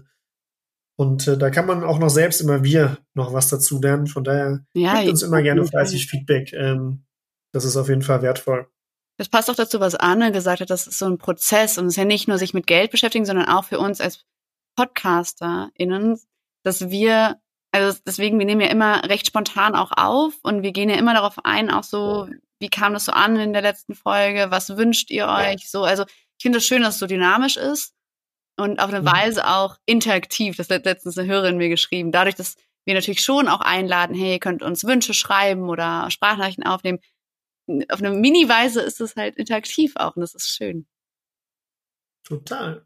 und 0.97 1.27
äh, 1.27 1.37
da 1.37 1.49
kann 1.51 1.67
man 1.67 1.83
auch 1.83 1.99
noch 1.99 2.09
selbst 2.09 2.41
immer 2.41 2.63
wir 2.63 2.97
noch 3.13 3.33
was 3.33 3.47
dazu 3.47 3.79
lernen. 3.79 4.07
Von 4.07 4.23
daher 4.23 4.65
ja, 4.73 4.97
gibt 4.97 5.11
uns 5.11 5.23
immer 5.23 5.41
gerne 5.41 5.63
fleißig 5.63 6.07
Feedback. 6.07 6.51
Ähm, 6.53 7.05
das 7.51 7.65
ist 7.65 7.77
auf 7.77 7.89
jeden 7.89 8.01
Fall 8.01 8.21
wertvoll. 8.21 8.67
Das 9.17 9.29
passt 9.29 9.49
auch 9.49 9.55
dazu, 9.55 9.79
was 9.79 9.95
Arne 9.95 10.31
gesagt 10.31 10.61
hat. 10.61 10.69
Das 10.69 10.87
ist 10.87 10.97
so 10.97 11.05
ein 11.05 11.17
Prozess 11.17 11.77
und 11.77 11.85
es 11.85 11.93
ist 11.93 11.97
ja 11.97 12.05
nicht 12.05 12.27
nur 12.27 12.37
sich 12.37 12.53
mit 12.53 12.65
Geld 12.65 12.91
beschäftigen, 12.91 13.25
sondern 13.25 13.47
auch 13.47 13.65
für 13.65 13.79
uns 13.79 14.01
als 14.01 14.25
PodcasterInnen, 14.75 16.19
dass 16.63 16.89
wir, 16.89 17.39
also 17.71 17.99
deswegen, 18.05 18.39
wir 18.39 18.45
nehmen 18.45 18.61
ja 18.61 18.67
immer 18.67 19.03
recht 19.09 19.27
spontan 19.27 19.75
auch 19.75 19.91
auf 19.95 20.33
und 20.43 20.63
wir 20.63 20.71
gehen 20.71 20.89
ja 20.89 20.95
immer 20.95 21.13
darauf 21.13 21.35
ein, 21.43 21.69
auch 21.69 21.83
so, 21.83 22.27
wie 22.59 22.69
kam 22.69 22.93
das 22.93 23.05
so 23.05 23.11
an 23.11 23.35
in 23.35 23.53
der 23.53 23.61
letzten 23.61 23.95
Folge? 23.95 24.47
Was 24.49 24.75
wünscht 24.77 25.11
ihr 25.11 25.27
euch? 25.27 25.69
So, 25.69 25.83
also 25.83 26.03
ich 26.03 26.43
finde 26.43 26.57
es 26.57 26.63
das 26.63 26.67
schön, 26.67 26.81
dass 26.81 26.95
es 26.95 26.99
so 26.99 27.07
dynamisch 27.07 27.57
ist 27.57 27.93
und 28.57 28.79
auf 28.79 28.89
eine 28.89 29.01
mhm. 29.01 29.05
Weise 29.05 29.47
auch 29.47 29.77
interaktiv. 29.85 30.57
Das 30.57 30.69
hat 30.69 30.85
letztens 30.85 31.17
eine 31.17 31.27
Hörerin 31.27 31.57
mir 31.57 31.69
geschrieben. 31.69 32.11
Dadurch, 32.11 32.35
dass 32.35 32.55
wir 32.85 32.93
natürlich 32.93 33.21
schon 33.21 33.47
auch 33.47 33.61
einladen, 33.61 34.15
hey, 34.15 34.33
ihr 34.33 34.39
könnt 34.39 34.63
uns 34.63 34.83
Wünsche 34.83 35.13
schreiben 35.13 35.69
oder 35.69 36.09
Sprachnachrichten 36.09 36.65
aufnehmen. 36.65 36.99
Auf 37.89 37.99
eine 37.99 38.11
Mini-Weise 38.11 38.81
ist 38.81 39.01
es 39.01 39.15
halt 39.15 39.37
interaktiv 39.37 39.93
auch 39.95 40.15
und 40.15 40.21
das 40.21 40.35
ist 40.35 40.49
schön. 40.49 40.85
Total. 42.23 42.85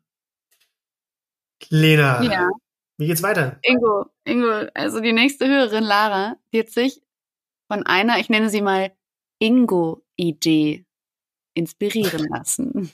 Lena, 1.69 2.21
ja. 2.23 2.49
wie 2.97 3.07
geht's 3.07 3.23
weiter? 3.23 3.59
Ingo, 3.63 4.05
Ingo, 4.23 4.67
also 4.73 4.99
die 4.99 5.13
nächste 5.13 5.47
Hörerin, 5.47 5.83
Lara, 5.83 6.37
die 6.51 6.59
hat 6.59 6.69
sich 6.69 7.01
von 7.67 7.83
einer, 7.85 8.19
ich 8.19 8.29
nenne 8.29 8.49
sie 8.49 8.61
mal 8.61 8.91
Ingo-Idee 9.39 10.85
inspirieren 11.53 12.27
lassen. 12.31 12.91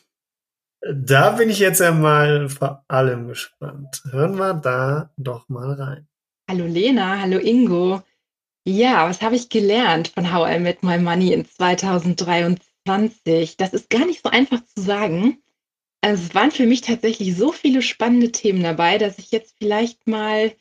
Da 0.82 1.32
bin 1.32 1.50
ich 1.50 1.60
jetzt 1.60 1.82
einmal 1.82 2.50
vor 2.50 2.84
allem 2.88 3.28
gespannt. 3.28 4.02
Hören 4.10 4.38
wir 4.38 4.56
da 4.56 5.12
doch 5.18 5.48
mal 5.48 5.74
rein. 5.74 6.08
Hallo 6.50 6.66
Lena, 6.66 7.20
hallo 7.20 7.38
Ingo. 7.38 8.02
Ja, 8.66 9.10
was 9.10 9.22
habe 9.24 9.36
ich 9.36 9.50
gelernt 9.50 10.10
von 10.10 10.32
How 10.32 10.48
I 10.56 10.60
Met 10.60 10.84
My 10.84 11.00
Money 11.00 11.34
in 11.34 11.46
2023? 11.46 13.58
Das 13.58 13.74
ist 13.74 13.90
gar 13.90 14.06
nicht 14.06 14.22
so 14.24 14.30
einfach 14.30 14.64
zu 14.64 14.82
sagen. 14.84 15.42
Also 16.02 16.24
es 16.24 16.36
waren 16.36 16.52
für 16.52 16.68
mich 16.68 16.82
tatsächlich 16.82 17.36
so 17.36 17.52
viele 17.52 17.82
spannende 17.82 18.32
Themen 18.32 18.62
dabei, 18.62 19.00
dass 19.00 19.18
ich 19.18 19.32
jetzt 19.32 19.56
vielleicht 19.58 20.06
mal 20.08 20.54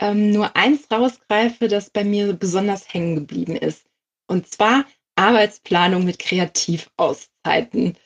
ähm, 0.00 0.32
nur 0.32 0.56
eins 0.56 0.90
rausgreife, 0.90 1.68
das 1.68 1.90
bei 1.90 2.02
mir 2.04 2.32
besonders 2.32 2.92
hängen 2.92 3.14
geblieben 3.14 3.54
ist. 3.54 3.86
Und 4.26 4.48
zwar 4.48 4.84
Arbeitsplanung 5.14 6.04
mit 6.04 6.18
Kreativauszeiten. 6.18 7.96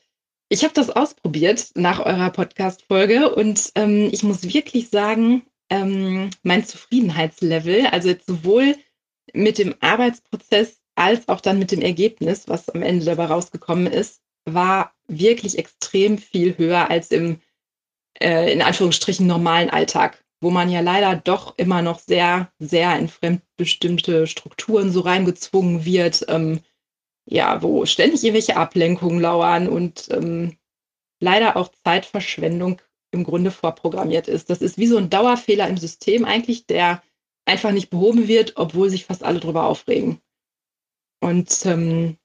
Ich 0.50 0.64
habe 0.64 0.74
das 0.74 0.90
ausprobiert 0.90 1.70
nach 1.76 2.00
eurer 2.00 2.31
Podcast-Folge 2.31 3.35
und 3.35 3.72
ähm, 3.74 4.11
ich 4.12 4.22
muss 4.22 4.42
wirklich 4.42 4.90
sagen, 4.90 5.46
ähm, 5.70 6.29
mein 6.42 6.66
Zufriedenheitslevel, 6.66 7.87
also 7.87 8.09
jetzt 8.09 8.26
sowohl 8.26 8.76
mit 9.35 9.59
dem 9.59 9.75
Arbeitsprozess 9.81 10.81
als 10.95 11.29
auch 11.29 11.40
dann 11.40 11.59
mit 11.59 11.73
dem 11.73 11.83
Ergebnis, 11.83 12.49
was 12.49 12.69
am 12.71 12.83
Ende 12.83 13.05
dabei 13.05 13.27
rausgekommen 13.27 13.87
ist, 13.87 14.21
war 14.45 14.93
wirklich 15.07 15.59
extrem 15.59 16.19
viel 16.19 16.57
höher 16.59 16.90
als 16.90 17.11
im, 17.11 17.40
äh, 18.21 18.53
in 18.53 18.62
Anführungsstrichen, 18.62 19.27
normalen 19.27 19.71
Alltag, 19.71 20.25
wo 20.40 20.51
man 20.51 20.71
ja 20.71 20.81
leider 20.81 21.16
doch 21.16 21.57
immer 21.59 21.83
noch 21.83 21.99
sehr, 21.99 22.53
sehr 22.59 22.99
in 22.99 23.09
fremdbestimmte 23.09 24.27
Strukturen 24.27 24.90
so 24.90 25.01
reingezwungen 25.01 25.85
wird. 25.85 26.25
Ähm, 26.29 26.61
ja, 27.27 27.62
wo 27.62 27.87
ständig 27.87 28.25
irgendwelche 28.25 28.57
Ablenkungen 28.57 29.21
lauern 29.21 29.69
und 29.69 30.09
ähm, 30.11 30.57
leider 31.21 31.57
auch 31.57 31.71
Zeitverschwendung 31.85 32.81
im 33.12 33.25
Grunde 33.25 33.51
vorprogrammiert 33.51 34.29
ist. 34.29 34.51
Das 34.51 34.62
ist 34.62 34.79
wie 34.79 34.87
so 34.87 34.97
ein 34.97 35.11
Dauerfehler 35.11 35.69
im 35.69 35.77
System 35.77 36.25
eigentlich, 36.25 36.66
der 36.66 37.03
einfach 37.51 37.73
nicht 37.73 37.91
behoben 37.91 38.29
wird, 38.29 38.55
obwohl 38.57 38.89
sich 38.89 39.05
fast 39.05 39.25
alle 39.25 39.41
drüber 39.41 39.65
aufregen. 39.65 40.21
Und 41.21 41.67
ähm, 41.67 42.17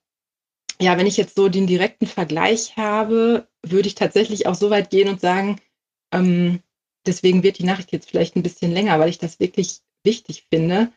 ja, 0.80 0.96
wenn 0.96 1.06
ich 1.06 1.16
jetzt 1.16 1.34
so 1.34 1.48
den 1.48 1.66
direkten 1.66 2.06
Vergleich 2.06 2.76
habe, 2.76 3.48
würde 3.62 3.88
ich 3.88 3.94
tatsächlich 3.94 4.46
auch 4.46 4.54
so 4.54 4.70
weit 4.70 4.90
gehen 4.90 5.08
und 5.08 5.20
sagen, 5.20 5.60
ähm, 6.12 6.60
deswegen 7.06 7.42
wird 7.42 7.58
die 7.58 7.64
Nachricht 7.64 7.92
jetzt 7.92 8.08
vielleicht 8.08 8.36
ein 8.36 8.42
bisschen 8.42 8.72
länger, 8.72 8.98
weil 8.98 9.08
ich 9.08 9.18
das 9.18 9.40
wirklich 9.40 9.80
wichtig 10.04 10.46
finde. 10.50 10.92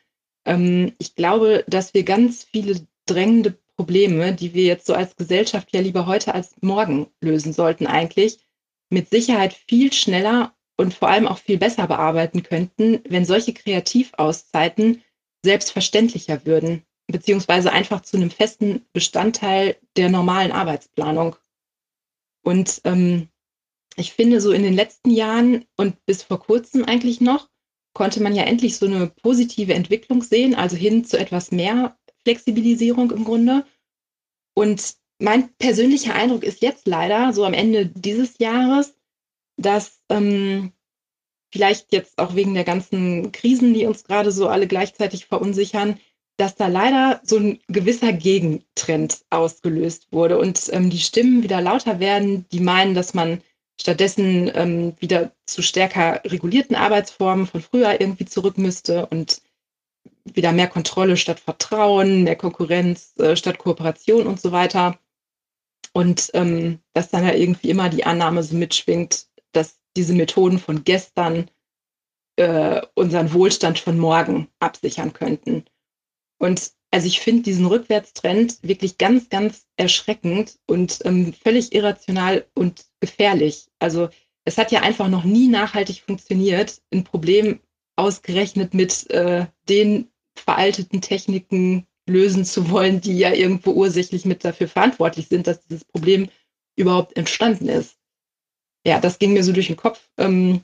Ähm, 0.46 0.94
ich 1.00 1.16
glaube, 1.16 1.64
dass 1.68 1.94
wir 1.94 2.04
ganz 2.04 2.44
viele 2.44 2.88
drängende 3.06 3.58
Probleme, 3.76 4.34
die 4.34 4.54
wir 4.54 4.64
jetzt 4.64 4.86
so 4.86 4.94
als 4.94 5.16
Gesellschaft 5.16 5.70
ja 5.74 5.82
lieber 5.82 6.06
heute 6.06 6.34
als 6.34 6.56
morgen 6.62 7.08
lösen 7.22 7.54
sollten 7.54 7.88
eigentlich, 7.88 8.40
mit 8.90 9.10
Sicherheit 9.10 9.54
viel 9.54 9.94
schneller 9.94 10.54
und 10.80 10.94
vor 10.94 11.10
allem 11.10 11.28
auch 11.28 11.40
viel 11.40 11.58
besser 11.58 11.88
bearbeiten 11.88 12.42
könnten, 12.42 13.02
wenn 13.10 13.26
solche 13.26 13.54
Kreativauszeiten 13.54 15.04
selbstverständlicher 15.44 16.46
würden, 16.46 16.84
beziehungsweise 17.08 17.74
einfach 17.74 18.00
zu 18.00 18.16
einem 18.16 18.32
festen 18.32 18.86
Bestandteil 18.94 19.76
der 19.98 20.08
normalen 20.08 20.54
Arbeitsplanung. 20.54 21.36
Und 22.46 22.80
ähm, 22.86 23.28
ich 23.98 24.14
finde, 24.14 24.40
so 24.40 24.54
in 24.54 24.64
den 24.64 24.74
letzten 24.74 25.12
Jahren 25.12 25.66
und 25.76 26.06
bis 26.06 26.24
vor 26.24 26.40
kurzem 26.40 26.86
eigentlich 26.86 27.20
noch, 27.20 27.50
konnte 27.94 28.24
man 28.24 28.34
ja 28.34 28.44
endlich 28.44 28.78
so 28.78 28.86
eine 28.86 29.08
positive 29.08 29.74
Entwicklung 29.74 30.24
sehen, 30.24 30.56
also 30.56 30.78
hin 30.78 31.04
zu 31.04 31.20
etwas 31.20 31.52
mehr 31.52 31.98
Flexibilisierung 32.24 33.12
im 33.12 33.26
Grunde. 33.26 33.66
Und 34.54 34.96
mein 35.22 35.54
persönlicher 35.58 36.16
Eindruck 36.16 36.46
ist 36.46 36.62
jetzt 36.62 36.88
leider, 36.88 37.34
so 37.34 37.44
am 37.44 37.54
Ende 37.54 37.86
dieses 37.88 38.38
Jahres, 38.38 38.96
dass 39.60 40.02
ähm, 40.10 40.72
vielleicht 41.52 41.92
jetzt 41.92 42.18
auch 42.20 42.36
wegen 42.36 42.54
der 42.54 42.64
ganzen 42.64 43.32
Krisen, 43.32 43.74
die 43.74 43.86
uns 43.86 44.04
gerade 44.04 44.32
so 44.32 44.48
alle 44.48 44.68
gleichzeitig 44.68 45.26
verunsichern, 45.26 46.00
dass 46.38 46.56
da 46.56 46.68
leider 46.68 47.20
so 47.24 47.38
ein 47.38 47.60
gewisser 47.68 48.14
Gegentrend 48.14 49.26
ausgelöst 49.30 50.08
wurde 50.12 50.38
und 50.38 50.70
ähm, 50.72 50.90
die 50.90 51.00
Stimmen 51.00 51.44
wieder 51.44 51.62
lauter 51.62 52.00
werden, 52.00 52.46
die 52.52 52.62
meinen, 52.62 52.94
dass 52.94 53.14
man 53.14 53.42
stattdessen 53.80 54.52
ähm, 54.54 54.94
wieder 55.00 55.32
zu 55.46 55.62
stärker 55.62 56.22
regulierten 56.26 56.76
Arbeitsformen 56.76 57.48
von 57.48 57.62
früher 57.62 58.00
irgendwie 58.00 58.26
zurück 58.26 58.58
müsste 58.58 59.06
und 59.08 59.42
wieder 60.24 60.52
mehr 60.52 60.68
Kontrolle 60.68 61.18
statt 61.18 61.40
Vertrauen, 61.40 62.24
mehr 62.24 62.36
Konkurrenz 62.36 63.18
äh, 63.18 63.36
statt 63.36 63.58
Kooperation 63.58 64.28
und 64.28 64.40
so 64.40 64.52
weiter. 64.52 65.00
Und 65.94 66.30
ähm, 66.34 66.80
dass 66.94 67.10
dann 67.10 67.26
ja 67.26 67.34
irgendwie 67.34 67.70
immer 67.70 67.90
die 67.90 68.06
Annahme 68.06 68.44
so 68.44 68.56
mitschwingt, 68.56 69.28
dass 69.52 69.80
diese 69.96 70.14
Methoden 70.14 70.60
von 70.60 70.84
gestern 70.84 71.50
äh, 72.38 72.82
unseren 72.96 73.34
Wohlstand 73.34 73.80
von 73.80 73.98
morgen 73.98 74.48
absichern 74.60 75.14
könnten. 75.14 75.66
Und 76.40 76.72
also 76.92 77.06
ich 77.06 77.20
finde 77.20 77.44
diesen 77.44 77.66
Rückwärtstrend 77.66 78.60
wirklich 78.64 78.98
ganz, 78.98 79.30
ganz 79.30 79.68
erschreckend 79.78 80.58
und 80.66 81.00
ähm, 81.06 81.34
völlig 81.34 81.74
irrational 81.74 82.48
und 82.56 82.86
gefährlich. 83.00 83.68
Also 83.80 84.10
es 84.46 84.58
hat 84.58 84.72
ja 84.72 84.82
einfach 84.82 85.10
noch 85.10 85.24
nie 85.24 85.48
nachhaltig 85.48 86.02
funktioniert, 86.02 86.82
ein 86.92 87.04
Problem 87.04 87.60
ausgerechnet 87.96 88.74
mit 88.74 89.10
äh, 89.12 89.46
den 89.68 90.10
veralteten 90.36 91.02
Techniken 91.02 91.86
lösen 92.08 92.46
zu 92.46 92.72
wollen, 92.72 93.02
die 93.02 93.18
ja 93.18 93.34
irgendwo 93.34 93.72
ursächlich 93.72 94.26
mit 94.26 94.44
dafür 94.44 94.68
verantwortlich 94.68 95.28
sind, 95.28 95.46
dass 95.46 95.62
dieses 95.62 95.86
Problem 95.86 96.30
überhaupt 96.76 97.16
entstanden 97.18 97.68
ist. 97.68 97.99
Ja, 98.86 99.00
das 99.00 99.20
ging 99.20 99.34
mir 99.34 99.44
so 99.44 99.52
durch 99.52 99.68
den 99.68 99.76
Kopf, 99.76 100.10
ähm, 100.18 100.64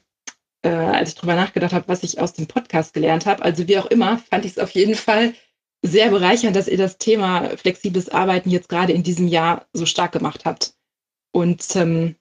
äh, 0.64 0.70
als 0.70 1.10
ich 1.10 1.16
drüber 1.16 1.36
nachgedacht 1.36 1.74
habe, 1.74 1.88
was 1.88 2.04
ich 2.04 2.20
aus 2.20 2.34
dem 2.34 2.48
Podcast 2.48 2.94
gelernt 2.94 3.26
habe. 3.26 3.44
Also 3.44 3.68
wie 3.68 3.78
auch 3.78 3.88
immer, 3.88 4.20
fand 4.20 4.46
ich 4.46 4.54
es 4.54 4.60
auf 4.60 4.72
jeden 4.72 4.96
Fall 4.96 5.34
sehr 5.82 6.10
bereichernd, 6.10 6.56
dass 6.56 6.68
ihr 6.68 6.78
das 6.78 6.98
Thema 6.98 7.56
flexibles 7.58 8.10
Arbeiten 8.10 8.50
jetzt 8.50 8.70
gerade 8.70 8.94
in 8.94 9.04
diesem 9.04 9.28
Jahr 9.28 9.68
so 9.74 9.86
stark 9.86 10.12
gemacht 10.12 10.46
habt. 10.46 10.74
Und 11.32 11.76
ähm, 11.76 12.16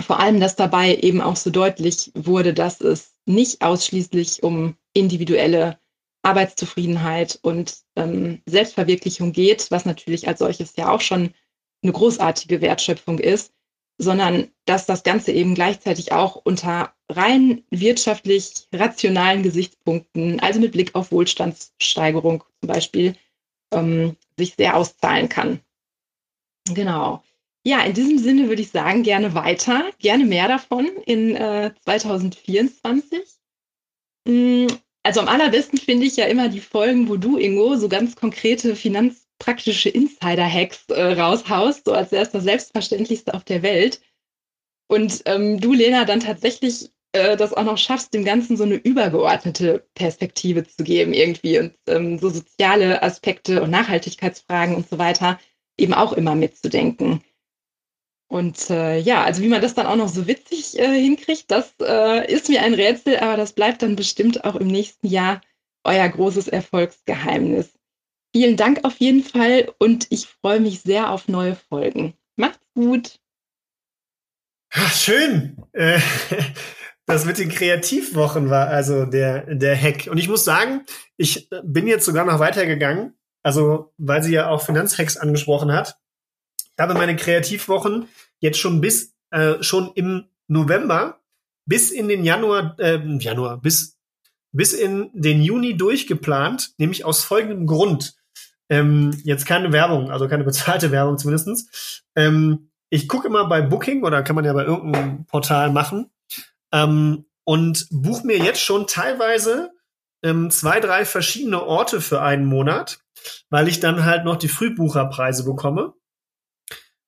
vor 0.00 0.20
allem, 0.20 0.40
dass 0.40 0.56
dabei 0.56 0.96
eben 0.96 1.20
auch 1.20 1.36
so 1.36 1.50
deutlich 1.50 2.12
wurde, 2.14 2.54
dass 2.54 2.80
es 2.80 3.14
nicht 3.26 3.62
ausschließlich 3.62 4.42
um 4.42 4.76
individuelle 4.94 5.78
Arbeitszufriedenheit 6.22 7.38
und 7.42 7.78
ähm, 7.96 8.42
Selbstverwirklichung 8.46 9.32
geht, 9.32 9.70
was 9.70 9.84
natürlich 9.84 10.28
als 10.28 10.40
solches 10.40 10.76
ja 10.76 10.90
auch 10.90 11.00
schon 11.00 11.32
eine 11.82 11.92
großartige 11.92 12.60
Wertschöpfung 12.60 13.18
ist, 13.18 13.52
sondern 13.98 14.48
dass 14.66 14.86
das 14.86 15.02
Ganze 15.02 15.32
eben 15.32 15.54
gleichzeitig 15.54 16.12
auch 16.12 16.36
unter 16.36 16.94
rein 17.08 17.64
wirtschaftlich 17.70 18.68
rationalen 18.72 19.42
Gesichtspunkten, 19.42 20.40
also 20.40 20.60
mit 20.60 20.72
Blick 20.72 20.94
auf 20.94 21.12
Wohlstandssteigerung 21.12 22.44
zum 22.60 22.68
Beispiel, 22.68 23.14
ähm, 23.72 24.16
sich 24.36 24.54
sehr 24.54 24.76
auszahlen 24.76 25.28
kann. 25.28 25.60
Genau. 26.68 27.22
Ja, 27.64 27.82
in 27.82 27.94
diesem 27.94 28.18
Sinne 28.18 28.48
würde 28.48 28.62
ich 28.62 28.70
sagen, 28.70 29.02
gerne 29.02 29.34
weiter, 29.34 29.90
gerne 29.98 30.24
mehr 30.24 30.48
davon 30.48 30.86
in 31.04 31.34
äh, 31.34 31.72
2024. 31.84 33.20
Mm, 34.28 34.66
also 35.02 35.20
am 35.20 35.28
allerbesten 35.28 35.78
finde 35.78 36.06
ich 36.06 36.16
ja 36.16 36.26
immer 36.26 36.48
die 36.48 36.60
Folgen, 36.60 37.08
wo 37.08 37.16
du, 37.16 37.38
Ingo, 37.38 37.76
so 37.76 37.88
ganz 37.88 38.16
konkrete 38.16 38.76
finanzpraktische 39.36 39.88
Insider-Hacks 39.88 40.86
äh, 40.88 41.12
raushaust, 41.12 41.84
so 41.84 41.92
als 41.92 42.12
wäre 42.12 42.26
das 42.26 42.42
Selbstverständlichste 42.42 43.34
auf 43.34 43.44
der 43.44 43.62
Welt. 43.62 44.00
Und 44.88 45.22
ähm, 45.26 45.60
du, 45.60 45.72
Lena, 45.72 46.04
dann 46.04 46.20
tatsächlich 46.20 46.90
äh, 47.12 47.36
das 47.36 47.52
auch 47.52 47.64
noch 47.64 47.78
schaffst, 47.78 48.14
dem 48.14 48.24
Ganzen 48.24 48.56
so 48.56 48.64
eine 48.64 48.76
übergeordnete 48.76 49.86
Perspektive 49.94 50.66
zu 50.66 50.84
geben 50.84 51.12
irgendwie 51.12 51.58
und 51.58 51.74
ähm, 51.88 52.18
so 52.18 52.30
soziale 52.30 53.02
Aspekte 53.02 53.62
und 53.62 53.70
Nachhaltigkeitsfragen 53.70 54.74
und 54.74 54.88
so 54.88 54.98
weiter 54.98 55.38
eben 55.78 55.94
auch 55.94 56.12
immer 56.12 56.34
mitzudenken. 56.34 57.22
Und 58.28 58.70
äh, 58.70 58.98
ja, 58.98 59.22
also 59.22 59.42
wie 59.42 59.48
man 59.48 59.62
das 59.62 59.74
dann 59.74 59.86
auch 59.86 59.96
noch 59.96 60.08
so 60.08 60.26
witzig 60.26 60.78
äh, 60.78 61.00
hinkriegt, 61.00 61.50
das 61.50 61.74
äh, 61.80 62.32
ist 62.32 62.48
mir 62.48 62.62
ein 62.62 62.74
Rätsel, 62.74 63.18
aber 63.18 63.36
das 63.36 63.52
bleibt 63.52 63.82
dann 63.82 63.94
bestimmt 63.94 64.44
auch 64.44 64.56
im 64.56 64.66
nächsten 64.66 65.06
Jahr 65.06 65.40
euer 65.84 66.08
großes 66.08 66.48
Erfolgsgeheimnis. 66.48 67.75
Vielen 68.36 68.58
Dank 68.58 68.84
auf 68.84 68.98
jeden 68.98 69.22
Fall 69.22 69.72
und 69.78 70.08
ich 70.10 70.26
freue 70.26 70.60
mich 70.60 70.82
sehr 70.82 71.10
auf 71.10 71.26
neue 71.26 71.56
Folgen. 71.56 72.12
Macht's 72.36 72.66
gut. 72.74 73.18
Ach, 74.74 74.92
schön. 74.94 75.56
Äh, 75.72 75.98
das 77.06 77.24
mit 77.24 77.38
den 77.38 77.48
Kreativwochen 77.48 78.50
war 78.50 78.66
also 78.66 79.06
der, 79.06 79.54
der 79.54 79.74
Hack. 79.74 80.08
Und 80.10 80.18
ich 80.18 80.28
muss 80.28 80.44
sagen, 80.44 80.84
ich 81.16 81.48
bin 81.64 81.86
jetzt 81.86 82.04
sogar 82.04 82.26
noch 82.26 82.38
weitergegangen. 82.38 83.14
Also, 83.42 83.94
weil 83.96 84.22
sie 84.22 84.34
ja 84.34 84.50
auch 84.50 84.60
Finanzhacks 84.60 85.16
angesprochen 85.16 85.72
hat. 85.72 85.96
Ich 86.58 86.78
habe 86.78 86.92
meine 86.92 87.16
Kreativwochen 87.16 88.06
jetzt 88.40 88.58
schon 88.58 88.82
bis 88.82 89.14
äh, 89.30 89.62
schon 89.62 89.92
im 89.94 90.26
November 90.46 91.22
bis 91.64 91.90
in 91.90 92.06
den 92.06 92.22
Januar, 92.22 92.78
äh, 92.78 92.98
Januar, 93.18 93.62
bis, 93.62 93.96
bis 94.52 94.74
in 94.74 95.08
den 95.14 95.40
Juni 95.40 95.78
durchgeplant, 95.78 96.74
nämlich 96.76 97.06
aus 97.06 97.24
folgendem 97.24 97.66
Grund. 97.66 98.14
Ähm, 98.68 99.18
jetzt 99.24 99.46
keine 99.46 99.72
Werbung, 99.72 100.10
also 100.10 100.28
keine 100.28 100.44
bezahlte 100.44 100.90
Werbung 100.90 101.18
zumindestens. 101.18 102.02
Ähm, 102.14 102.70
ich 102.90 103.08
gucke 103.08 103.28
immer 103.28 103.48
bei 103.48 103.62
Booking 103.62 104.04
oder 104.04 104.22
kann 104.22 104.36
man 104.36 104.44
ja 104.44 104.52
bei 104.52 104.64
irgendeinem 104.64 105.24
Portal 105.26 105.70
machen 105.70 106.10
ähm, 106.72 107.26
und 107.44 107.86
buche 107.90 108.26
mir 108.26 108.38
jetzt 108.38 108.60
schon 108.60 108.86
teilweise 108.86 109.70
ähm, 110.22 110.50
zwei, 110.50 110.80
drei 110.80 111.04
verschiedene 111.04 111.62
Orte 111.62 112.00
für 112.00 112.22
einen 112.22 112.46
Monat, 112.46 113.00
weil 113.50 113.68
ich 113.68 113.80
dann 113.80 114.04
halt 114.04 114.24
noch 114.24 114.36
die 114.36 114.48
Frühbucherpreise 114.48 115.44
bekomme 115.44 115.94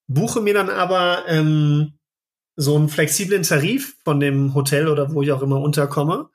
buche 0.09 0.41
mir 0.41 0.55
dann 0.55 0.71
aber 0.71 1.25
ähm, 1.29 1.99
so 2.57 2.75
einen 2.75 2.89
flexiblen 2.89 3.45
Tarif 3.45 3.97
von 4.03 4.19
dem 4.19 4.55
Hotel 4.55 4.89
oder 4.89 5.15
wo 5.15 5.23
ich 5.23 5.31
auch 5.31 5.43
immer 5.43 5.61
unterkomme, 5.61 6.31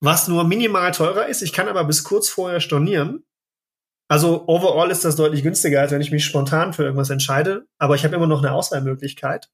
was 0.00 0.26
nur 0.26 0.44
minimal 0.44 0.90
teurer 0.90 1.26
ist. 1.26 1.42
Ich 1.42 1.52
kann 1.52 1.68
aber 1.68 1.84
bis 1.84 2.02
kurz 2.02 2.28
vorher 2.28 2.60
stornieren. 2.60 3.24
Also 4.08 4.44
overall 4.46 4.90
ist 4.90 5.04
das 5.04 5.16
deutlich 5.16 5.42
günstiger, 5.42 5.80
als 5.80 5.92
wenn 5.92 6.00
ich 6.00 6.10
mich 6.10 6.24
spontan 6.24 6.72
für 6.72 6.84
irgendwas 6.84 7.10
entscheide. 7.10 7.66
Aber 7.78 7.94
ich 7.94 8.04
habe 8.04 8.14
immer 8.14 8.26
noch 8.26 8.42
eine 8.42 8.52
Auswahlmöglichkeit. 8.52 9.50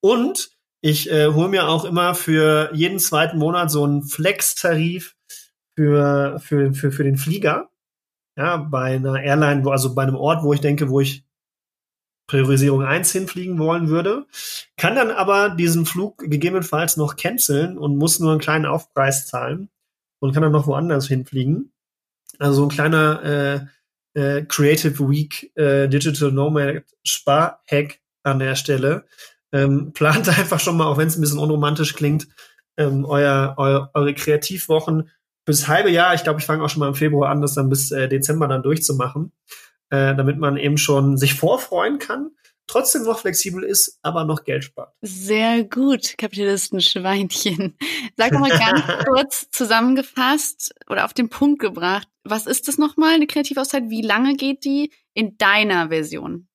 Und 0.00 0.50
ich 0.80 1.10
äh, 1.10 1.28
hole 1.28 1.48
mir 1.48 1.68
auch 1.68 1.84
immer 1.84 2.14
für 2.14 2.70
jeden 2.74 2.98
zweiten 2.98 3.38
Monat 3.38 3.70
so 3.70 3.84
einen 3.84 4.02
Flex-Tarif 4.02 5.16
für, 5.76 6.38
für, 6.40 6.74
für, 6.74 6.92
für 6.92 7.04
den 7.04 7.16
Flieger. 7.16 7.70
Ja, 8.36 8.56
bei 8.56 8.96
einer 8.96 9.22
Airline, 9.22 9.64
wo, 9.64 9.70
also 9.70 9.94
bei 9.94 10.02
einem 10.02 10.16
Ort, 10.16 10.42
wo 10.42 10.52
ich 10.52 10.60
denke, 10.60 10.90
wo 10.90 11.00
ich 11.00 11.24
Priorisierung 12.26 12.82
1 12.82 13.12
hinfliegen 13.12 13.58
wollen 13.58 13.88
würde, 13.88 14.26
kann 14.76 14.96
dann 14.96 15.10
aber 15.10 15.50
diesen 15.50 15.86
Flug 15.86 16.18
gegebenenfalls 16.18 16.96
noch 16.96 17.16
canceln 17.16 17.78
und 17.78 17.96
muss 17.96 18.18
nur 18.18 18.32
einen 18.32 18.40
kleinen 18.40 18.66
Aufpreis 18.66 19.26
zahlen 19.26 19.68
und 20.20 20.32
kann 20.32 20.42
dann 20.42 20.52
noch 20.52 20.66
woanders 20.66 21.06
hinfliegen. 21.06 21.72
Also 22.38 22.56
so 22.56 22.62
ein 22.64 22.70
kleiner 22.70 23.22
äh, 23.22 23.66
äh, 24.14 24.42
Creative 24.42 24.98
Week 25.08 25.52
äh, 25.56 25.88
Digital 25.88 26.32
Nomad 26.32 26.84
Spar-Hack 27.04 28.00
an 28.22 28.38
der 28.38 28.54
Stelle. 28.54 29.04
Ähm, 29.52 29.92
plant 29.94 30.28
einfach 30.28 30.60
schon 30.60 30.76
mal, 30.76 30.86
auch 30.86 30.98
wenn 30.98 31.08
es 31.08 31.16
ein 31.16 31.20
bisschen 31.20 31.38
unromantisch 31.38 31.94
klingt, 31.94 32.28
ähm, 32.76 33.04
euer, 33.04 33.54
euer, 33.56 33.90
eure 33.94 34.14
Kreativwochen 34.14 35.10
bis 35.44 35.68
halbe 35.68 35.90
Jahr. 35.90 36.14
Ich 36.14 36.24
glaube, 36.24 36.40
ich 36.40 36.46
fange 36.46 36.64
auch 36.64 36.70
schon 36.70 36.80
mal 36.80 36.88
im 36.88 36.94
Februar 36.94 37.30
an, 37.30 37.42
das 37.42 37.54
dann 37.54 37.68
bis 37.68 37.92
äh, 37.92 38.08
Dezember 38.08 38.48
dann 38.48 38.62
durchzumachen 38.62 39.32
äh, 39.94 40.14
damit 40.14 40.38
man 40.38 40.56
eben 40.56 40.78
schon 40.78 41.16
sich 41.16 41.34
vorfreuen 41.34 41.98
kann, 41.98 42.30
trotzdem 42.66 43.04
noch 43.04 43.20
flexibel 43.20 43.62
ist, 43.62 43.98
aber 44.02 44.24
noch 44.24 44.44
Geld 44.44 44.64
spart. 44.64 44.92
Sehr 45.02 45.64
gut, 45.64 46.16
Kapitalistenschweinchen. 46.18 47.76
Sag 48.16 48.32
doch 48.32 48.40
mal 48.40 48.50
ganz 48.50 48.82
kurz 49.06 49.50
zusammengefasst 49.50 50.74
oder 50.88 51.04
auf 51.04 51.14
den 51.14 51.28
Punkt 51.28 51.60
gebracht, 51.60 52.08
was 52.24 52.46
ist 52.46 52.68
das 52.68 52.78
nochmal, 52.78 53.14
eine 53.14 53.26
Kreativauszeit? 53.26 53.84
Wie 53.88 54.02
lange 54.02 54.34
geht 54.34 54.64
die 54.64 54.92
in 55.12 55.36
deiner 55.36 55.88
Version? 55.88 56.48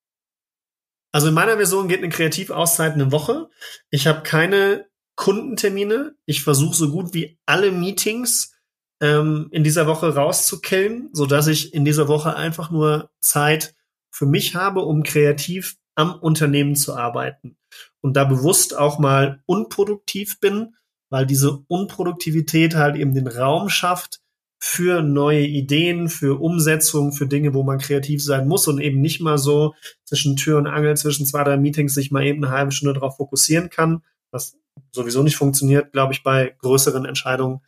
Also 1.11 1.29
in 1.29 1.33
meiner 1.33 1.57
Version 1.57 1.87
geht 1.87 1.99
eine 1.99 2.09
Kreativauszeit 2.09 2.93
eine 2.93 3.11
Woche. 3.11 3.49
Ich 3.89 4.07
habe 4.07 4.21
keine 4.21 4.87
Kundentermine. 5.15 6.15
Ich 6.25 6.43
versuche 6.43 6.75
so 6.75 6.91
gut 6.91 7.13
wie 7.13 7.39
alle 7.45 7.71
Meetings 7.71 8.53
ähm, 9.01 9.47
in 9.51 9.63
dieser 9.63 9.87
Woche 9.87 10.13
rauszukillen, 10.13 11.09
so 11.13 11.25
dass 11.25 11.47
ich 11.47 11.73
in 11.73 11.85
dieser 11.85 12.07
Woche 12.07 12.35
einfach 12.35 12.69
nur 12.69 13.09
Zeit 13.21 13.75
für 14.11 14.25
mich 14.25 14.55
habe, 14.55 14.81
um 14.81 15.03
kreativ 15.03 15.77
am 15.95 16.15
Unternehmen 16.15 16.75
zu 16.75 16.95
arbeiten 16.95 17.57
und 18.01 18.15
da 18.15 18.23
bewusst 18.23 18.77
auch 18.77 18.99
mal 18.99 19.41
unproduktiv 19.45 20.39
bin, 20.39 20.75
weil 21.09 21.25
diese 21.25 21.63
Unproduktivität 21.67 22.75
halt 22.75 22.95
eben 22.95 23.13
den 23.13 23.27
Raum 23.27 23.69
schafft 23.69 24.21
für 24.59 25.01
neue 25.01 25.45
Ideen, 25.45 26.09
für 26.09 26.39
Umsetzung, 26.41 27.13
für 27.13 27.27
Dinge, 27.27 27.53
wo 27.53 27.63
man 27.63 27.79
kreativ 27.79 28.23
sein 28.23 28.47
muss 28.47 28.67
und 28.67 28.79
eben 28.79 28.99
nicht 28.99 29.21
mal 29.21 29.37
so 29.37 29.73
zwischen 30.03 30.35
Tür 30.35 30.57
und 30.57 30.67
Angel, 30.67 30.97
zwischen 30.97 31.25
zwei, 31.25 31.43
drei 31.43 31.57
Meetings 31.57 31.93
sich 31.93 32.11
mal 32.11 32.25
eben 32.25 32.43
eine 32.43 32.53
halbe 32.53 32.73
Stunde 32.73 32.93
darauf 32.93 33.15
fokussieren 33.15 33.69
kann, 33.69 34.03
was 34.31 34.57
sowieso 34.91 35.23
nicht 35.23 35.37
funktioniert, 35.37 35.93
glaube 35.93 36.13
ich, 36.13 36.23
bei 36.23 36.55
größeren 36.59 37.05
Entscheidungen. 37.05 37.61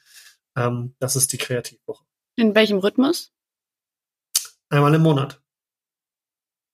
Ähm, 0.58 0.96
das 1.00 1.16
ist 1.16 1.32
die 1.32 1.38
Kreativwoche. 1.38 2.04
In 2.36 2.56
welchem 2.56 2.80
Rhythmus? 2.80 3.32
Einmal 4.70 4.94
im 4.94 5.02
Monat. 5.02 5.42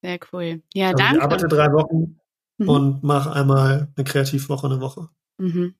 Sehr 0.02 0.18
cool. 0.32 0.62
Ja, 0.74 0.88
also 0.88 0.98
danke. 0.98 1.16
Ich 1.16 1.22
arbeite 1.22 1.48
drei 1.48 1.72
Wochen 1.72 2.18
mhm. 2.58 2.68
und 2.68 3.02
mache 3.04 3.32
einmal 3.32 3.92
eine 3.94 4.04
Kreativwoche 4.04 4.66
eine 4.66 4.80
Woche. 4.80 5.10
Mhm. 5.38 5.74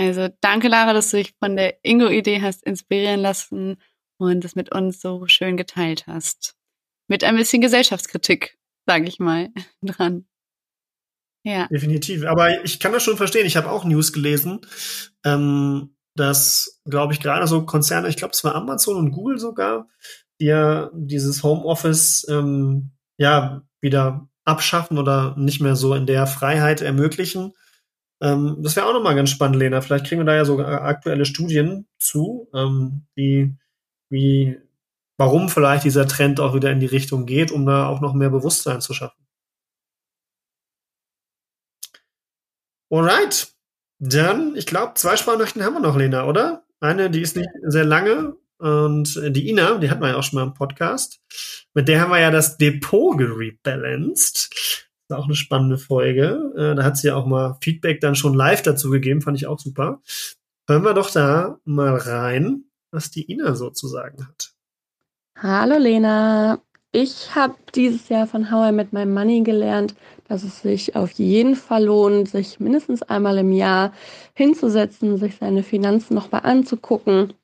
Also 0.00 0.28
danke, 0.40 0.68
Lara, 0.68 0.94
dass 0.94 1.10
du 1.10 1.18
dich 1.18 1.34
von 1.38 1.56
der 1.56 1.84
Ingo-Idee 1.84 2.40
hast 2.40 2.64
inspirieren 2.64 3.20
lassen 3.20 3.76
und 4.18 4.42
das 4.42 4.56
mit 4.56 4.74
uns 4.74 4.98
so 5.02 5.26
schön 5.26 5.58
geteilt 5.58 6.06
hast. 6.06 6.54
Mit 7.06 7.22
ein 7.22 7.36
bisschen 7.36 7.60
Gesellschaftskritik, 7.60 8.56
sage 8.86 9.06
ich 9.06 9.18
mal, 9.18 9.50
dran. 9.82 10.24
Ja. 11.44 11.68
Definitiv. 11.68 12.24
Aber 12.24 12.64
ich 12.64 12.80
kann 12.80 12.92
das 12.92 13.02
schon 13.02 13.18
verstehen. 13.18 13.44
Ich 13.44 13.58
habe 13.58 13.70
auch 13.70 13.84
News 13.84 14.14
gelesen, 14.14 14.60
ähm, 15.22 15.94
dass, 16.16 16.80
glaube 16.86 17.12
ich, 17.12 17.20
gerade 17.20 17.46
so 17.46 17.66
Konzerne, 17.66 18.08
ich 18.08 18.16
glaube, 18.16 18.32
es 18.32 18.42
war 18.42 18.54
Amazon 18.54 18.96
und 18.96 19.10
Google 19.10 19.38
sogar, 19.38 19.86
die 20.40 20.46
ja 20.46 20.90
dieses 20.94 21.42
Homeoffice 21.42 22.26
ähm, 22.30 22.92
ja 23.18 23.62
wieder 23.82 24.30
abschaffen 24.46 24.96
oder 24.96 25.36
nicht 25.36 25.60
mehr 25.60 25.76
so 25.76 25.94
in 25.94 26.06
der 26.06 26.26
Freiheit 26.26 26.80
ermöglichen. 26.80 27.52
Ähm, 28.20 28.58
das 28.60 28.76
wäre 28.76 28.86
auch 28.86 28.92
nochmal 28.92 29.14
ganz 29.14 29.30
spannend, 29.30 29.56
Lena. 29.56 29.80
Vielleicht 29.80 30.06
kriegen 30.06 30.20
wir 30.20 30.26
da 30.26 30.34
ja 30.34 30.44
sogar 30.44 30.82
aktuelle 30.82 31.24
Studien 31.24 31.86
zu, 31.98 32.48
ähm, 32.54 33.06
die, 33.16 33.56
wie, 34.10 34.58
warum 35.16 35.48
vielleicht 35.48 35.84
dieser 35.84 36.06
Trend 36.06 36.40
auch 36.40 36.54
wieder 36.54 36.70
in 36.70 36.80
die 36.80 36.86
Richtung 36.86 37.26
geht, 37.26 37.50
um 37.50 37.66
da 37.66 37.86
auch 37.86 38.00
noch 38.00 38.14
mehr 38.14 38.30
Bewusstsein 38.30 38.80
zu 38.80 38.92
schaffen. 38.92 39.26
Alright. 42.90 43.54
Dann, 44.00 44.56
ich 44.56 44.66
glaube, 44.66 44.94
zwei 44.94 45.16
Sprachnachrichten 45.16 45.62
haben 45.62 45.74
wir 45.74 45.80
noch, 45.80 45.96
Lena, 45.96 46.24
oder? 46.24 46.64
Eine, 46.80 47.10
die 47.10 47.20
ist 47.20 47.36
nicht 47.36 47.50
sehr 47.62 47.84
lange 47.84 48.36
und 48.58 49.14
die 49.14 49.48
Ina, 49.48 49.78
die 49.78 49.90
hatten 49.90 50.02
wir 50.02 50.10
ja 50.10 50.16
auch 50.16 50.22
schon 50.22 50.38
mal 50.38 50.46
im 50.46 50.54
Podcast. 50.54 51.20
Mit 51.74 51.88
der 51.88 52.00
haben 52.00 52.10
wir 52.10 52.18
ja 52.18 52.30
das 52.30 52.56
Depot 52.58 53.16
gerebalanced. 53.16 54.89
Ist 55.10 55.16
auch 55.16 55.24
eine 55.24 55.34
spannende 55.34 55.76
Folge. 55.76 56.52
Äh, 56.56 56.76
da 56.76 56.84
hat 56.84 56.96
sie 56.96 57.08
ja 57.08 57.16
auch 57.16 57.26
mal 57.26 57.56
Feedback 57.60 58.00
dann 58.00 58.14
schon 58.14 58.32
live 58.32 58.62
dazu 58.62 58.90
gegeben, 58.90 59.22
fand 59.22 59.36
ich 59.36 59.48
auch 59.48 59.58
super. 59.58 60.00
Hören 60.68 60.84
wir 60.84 60.94
doch 60.94 61.10
da 61.10 61.58
mal 61.64 61.96
rein, 61.96 62.62
was 62.92 63.10
die 63.10 63.28
Ina 63.28 63.56
so 63.56 63.70
zu 63.70 63.88
sagen 63.88 64.24
hat. 64.28 64.52
Hallo 65.36 65.78
Lena. 65.78 66.60
Ich 66.92 67.34
habe 67.34 67.56
dieses 67.74 68.08
Jahr 68.08 68.28
von 68.28 68.52
How 68.52 68.70
I 68.70 68.72
Met 68.72 68.92
My 68.92 69.04
Money 69.04 69.42
gelernt, 69.42 69.96
dass 70.28 70.44
es 70.44 70.62
sich 70.62 70.94
auf 70.94 71.10
jeden 71.10 71.56
Fall 71.56 71.86
lohnt, 71.86 72.28
sich 72.28 72.60
mindestens 72.60 73.02
einmal 73.02 73.38
im 73.38 73.50
Jahr 73.50 73.92
hinzusetzen, 74.34 75.18
sich 75.18 75.38
seine 75.40 75.64
Finanzen 75.64 76.14
nochmal 76.14 76.42
anzugucken 76.44 77.34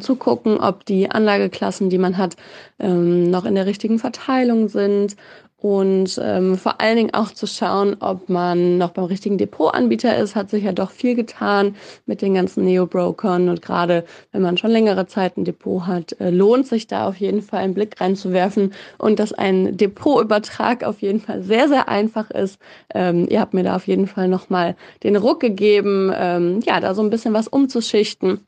zu 0.00 0.16
gucken, 0.16 0.58
ob 0.58 0.86
die 0.86 1.10
Anlageklassen, 1.10 1.90
die 1.90 1.98
man 1.98 2.16
hat, 2.16 2.36
ähm, 2.78 3.30
noch 3.30 3.44
in 3.44 3.54
der 3.54 3.66
richtigen 3.66 3.98
Verteilung 3.98 4.68
sind 4.68 5.16
und 5.62 6.20
ähm, 6.20 6.58
vor 6.58 6.80
allen 6.80 6.96
Dingen 6.96 7.14
auch 7.14 7.30
zu 7.30 7.46
schauen, 7.46 7.96
ob 8.00 8.28
man 8.28 8.78
noch 8.78 8.90
beim 8.90 9.04
richtigen 9.04 9.38
Depotanbieter 9.38 10.18
ist, 10.18 10.34
hat 10.34 10.50
sich 10.50 10.64
ja 10.64 10.72
doch 10.72 10.90
viel 10.90 11.14
getan 11.14 11.76
mit 12.04 12.20
den 12.20 12.34
ganzen 12.34 12.64
Neo-Brokern 12.64 13.48
und 13.48 13.62
gerade 13.62 14.04
wenn 14.32 14.42
man 14.42 14.58
schon 14.58 14.72
längere 14.72 15.06
Zeit 15.06 15.36
ein 15.36 15.44
Depot 15.44 15.86
hat, 15.86 16.18
äh, 16.20 16.30
lohnt 16.30 16.66
sich 16.66 16.88
da 16.88 17.06
auf 17.06 17.14
jeden 17.18 17.42
Fall 17.42 17.60
einen 17.60 17.74
Blick 17.74 18.00
reinzuwerfen 18.00 18.74
und 18.98 19.20
dass 19.20 19.32
ein 19.32 19.76
Depotübertrag 19.76 20.82
auf 20.82 21.00
jeden 21.00 21.20
Fall 21.20 21.44
sehr, 21.44 21.68
sehr 21.68 21.88
einfach 21.88 22.32
ist. 22.32 22.58
Ähm, 22.92 23.28
ihr 23.30 23.38
habt 23.38 23.54
mir 23.54 23.62
da 23.62 23.76
auf 23.76 23.86
jeden 23.86 24.08
Fall 24.08 24.26
nochmal 24.26 24.74
den 25.04 25.14
Ruck 25.14 25.38
gegeben, 25.38 26.12
ähm, 26.12 26.58
ja, 26.66 26.80
da 26.80 26.92
so 26.92 27.02
ein 27.02 27.10
bisschen 27.10 27.34
was 27.34 27.46
umzuschichten 27.46 28.40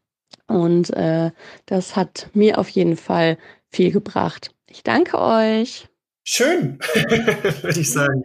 und 0.49 0.91
äh, 0.91 1.31
das 1.67 1.95
hat 1.95 2.29
mir 2.35 2.59
auf 2.59 2.71
jeden 2.71 2.97
Fall 2.97 3.39
viel 3.71 3.93
gebracht. 3.93 4.53
Ich 4.69 4.83
danke 4.83 5.21
euch. 5.21 5.87
Schön, 6.27 6.79
würde 7.63 7.81
ich 7.81 7.93
sagen. 7.93 8.25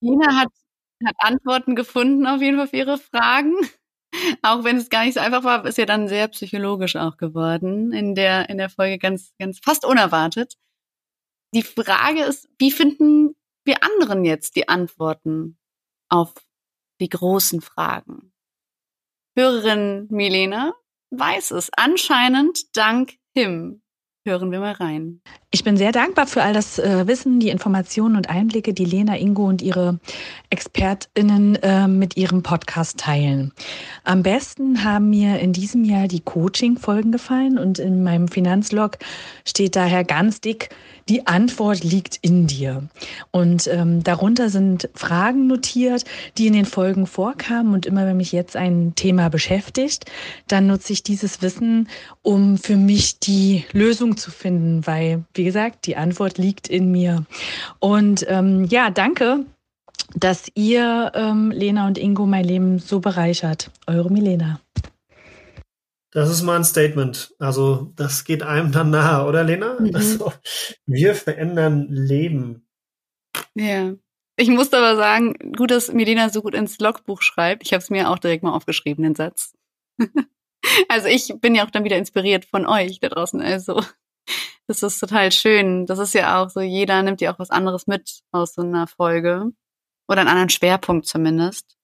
Nina 0.00 0.40
hat, 0.40 0.48
hat 1.04 1.16
Antworten 1.18 1.76
gefunden 1.76 2.26
auf 2.26 2.40
jeden 2.40 2.56
Fall 2.56 2.68
für 2.68 2.76
ihre 2.76 2.98
Fragen. 2.98 3.54
Auch 4.42 4.64
wenn 4.64 4.76
es 4.76 4.88
gar 4.88 5.04
nicht 5.04 5.14
so 5.14 5.20
einfach 5.20 5.44
war, 5.44 5.64
ist 5.66 5.78
ja 5.78 5.84
dann 5.84 6.08
sehr 6.08 6.28
psychologisch 6.28 6.96
auch 6.96 7.18
geworden 7.18 7.92
in 7.92 8.14
der, 8.14 8.48
in 8.48 8.56
der 8.56 8.70
Folge 8.70 8.98
ganz, 8.98 9.34
ganz 9.38 9.60
fast 9.62 9.84
unerwartet. 9.84 10.56
Die 11.54 11.62
Frage 11.62 12.22
ist, 12.22 12.48
wie 12.58 12.70
finden 12.70 13.36
wir 13.64 13.82
anderen 13.82 14.24
jetzt 14.24 14.56
die 14.56 14.68
Antworten 14.68 15.58
auf 16.08 16.32
die 17.00 17.08
großen 17.08 17.60
Fragen? 17.60 18.32
Hörerin 19.36 20.06
Milena 20.10 20.74
weiß 21.10 21.50
es 21.50 21.70
anscheinend 21.76 22.76
dank 22.76 23.16
Him. 23.34 23.82
Hören 24.26 24.50
wir 24.50 24.60
mal 24.60 24.72
rein. 24.72 25.20
Ich 25.56 25.64
bin 25.64 25.78
sehr 25.78 25.90
dankbar 25.90 26.26
für 26.26 26.42
all 26.42 26.52
das 26.52 26.78
äh, 26.78 27.06
Wissen, 27.06 27.40
die 27.40 27.48
Informationen 27.48 28.16
und 28.16 28.28
Einblicke, 28.28 28.74
die 28.74 28.84
Lena, 28.84 29.16
Ingo 29.16 29.48
und 29.48 29.62
ihre 29.62 29.98
ExpertInnen 30.50 31.56
äh, 31.62 31.88
mit 31.88 32.18
ihrem 32.18 32.42
Podcast 32.42 32.98
teilen. 32.98 33.52
Am 34.04 34.22
besten 34.22 34.84
haben 34.84 35.08
mir 35.08 35.38
in 35.40 35.54
diesem 35.54 35.82
Jahr 35.84 36.08
die 36.08 36.20
Coaching-Folgen 36.20 37.10
gefallen 37.10 37.56
und 37.56 37.78
in 37.78 38.02
meinem 38.02 38.28
Finanzlog 38.28 38.98
steht 39.46 39.76
daher 39.76 40.04
ganz 40.04 40.42
dick, 40.42 40.68
die 41.08 41.26
Antwort 41.26 41.84
liegt 41.84 42.18
in 42.20 42.46
dir. 42.46 42.88
Und 43.30 43.68
ähm, 43.68 44.02
darunter 44.02 44.50
sind 44.50 44.88
Fragen 44.94 45.46
notiert, 45.46 46.04
die 46.36 46.48
in 46.48 46.52
den 46.52 46.64
Folgen 46.64 47.06
vorkamen. 47.06 47.74
Und 47.74 47.86
immer 47.86 48.06
wenn 48.06 48.16
mich 48.16 48.32
jetzt 48.32 48.56
ein 48.56 48.94
Thema 48.96 49.28
beschäftigt, 49.28 50.06
dann 50.48 50.66
nutze 50.66 50.92
ich 50.92 51.04
dieses 51.04 51.42
Wissen, 51.42 51.88
um 52.22 52.58
für 52.58 52.76
mich 52.76 53.20
die 53.20 53.64
Lösung 53.72 54.16
zu 54.16 54.30
finden, 54.32 54.84
weil, 54.86 55.24
wie 55.34 55.44
gesagt, 55.46 55.86
die 55.86 55.96
Antwort 55.96 56.36
liegt 56.36 56.68
in 56.68 56.90
mir. 56.90 57.24
Und 57.78 58.26
ähm, 58.28 58.64
ja, 58.64 58.90
danke, 58.90 59.46
dass 60.14 60.46
ihr, 60.54 61.12
ähm, 61.14 61.50
Lena 61.50 61.86
und 61.86 61.98
Ingo, 61.98 62.26
mein 62.26 62.44
Leben 62.44 62.78
so 62.78 63.00
bereichert. 63.00 63.70
Eure 63.86 64.10
Milena. 64.10 64.60
Das 66.12 66.30
ist 66.30 66.42
mal 66.42 66.56
ein 66.56 66.64
Statement. 66.64 67.34
Also, 67.38 67.92
das 67.96 68.24
geht 68.24 68.42
einem 68.42 68.72
dann 68.72 68.90
nahe, 68.90 69.26
oder 69.26 69.44
Lena? 69.44 69.76
Mhm. 69.78 69.94
Also, 69.94 70.32
wir 70.86 71.14
verändern 71.14 71.88
Leben. 71.90 72.66
Ja. 73.54 73.94
Ich 74.38 74.48
muss 74.48 74.72
aber 74.72 74.96
sagen, 74.96 75.34
gut, 75.56 75.70
dass 75.70 75.92
Milena 75.92 76.28
so 76.28 76.42
gut 76.42 76.54
ins 76.54 76.78
Logbuch 76.78 77.22
schreibt. 77.22 77.62
Ich 77.64 77.72
habe 77.72 77.82
es 77.82 77.90
mir 77.90 78.10
auch 78.10 78.18
direkt 78.18 78.42
mal 78.42 78.52
aufgeschrieben, 78.52 79.02
den 79.02 79.14
Satz. 79.14 79.54
also 80.88 81.08
ich 81.08 81.34
bin 81.40 81.54
ja 81.54 81.64
auch 81.64 81.70
dann 81.70 81.84
wieder 81.84 81.96
inspiriert 81.96 82.44
von 82.44 82.66
euch 82.66 83.00
da 83.00 83.08
draußen. 83.08 83.40
Also 83.40 83.82
das 84.66 84.82
ist 84.82 84.98
total 84.98 85.32
schön. 85.32 85.86
Das 85.86 85.98
ist 85.98 86.14
ja 86.14 86.42
auch 86.42 86.50
so, 86.50 86.60
jeder 86.60 87.02
nimmt 87.02 87.20
ja 87.20 87.32
auch 87.32 87.38
was 87.38 87.50
anderes 87.50 87.86
mit 87.86 88.20
aus 88.32 88.54
so 88.54 88.62
einer 88.62 88.86
Folge. 88.86 89.50
Oder 90.08 90.20
einen 90.20 90.30
anderen 90.30 90.50
Schwerpunkt 90.50 91.06
zumindest. 91.06 91.76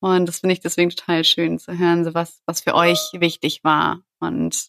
Und 0.00 0.26
das 0.26 0.40
finde 0.40 0.52
ich 0.52 0.60
deswegen 0.60 0.90
total 0.90 1.24
schön 1.24 1.58
zu 1.58 1.76
hören, 1.76 2.04
so 2.04 2.14
was, 2.14 2.40
was 2.46 2.60
für 2.60 2.74
euch 2.74 3.00
wichtig 3.14 3.64
war. 3.64 4.00
Und 4.20 4.68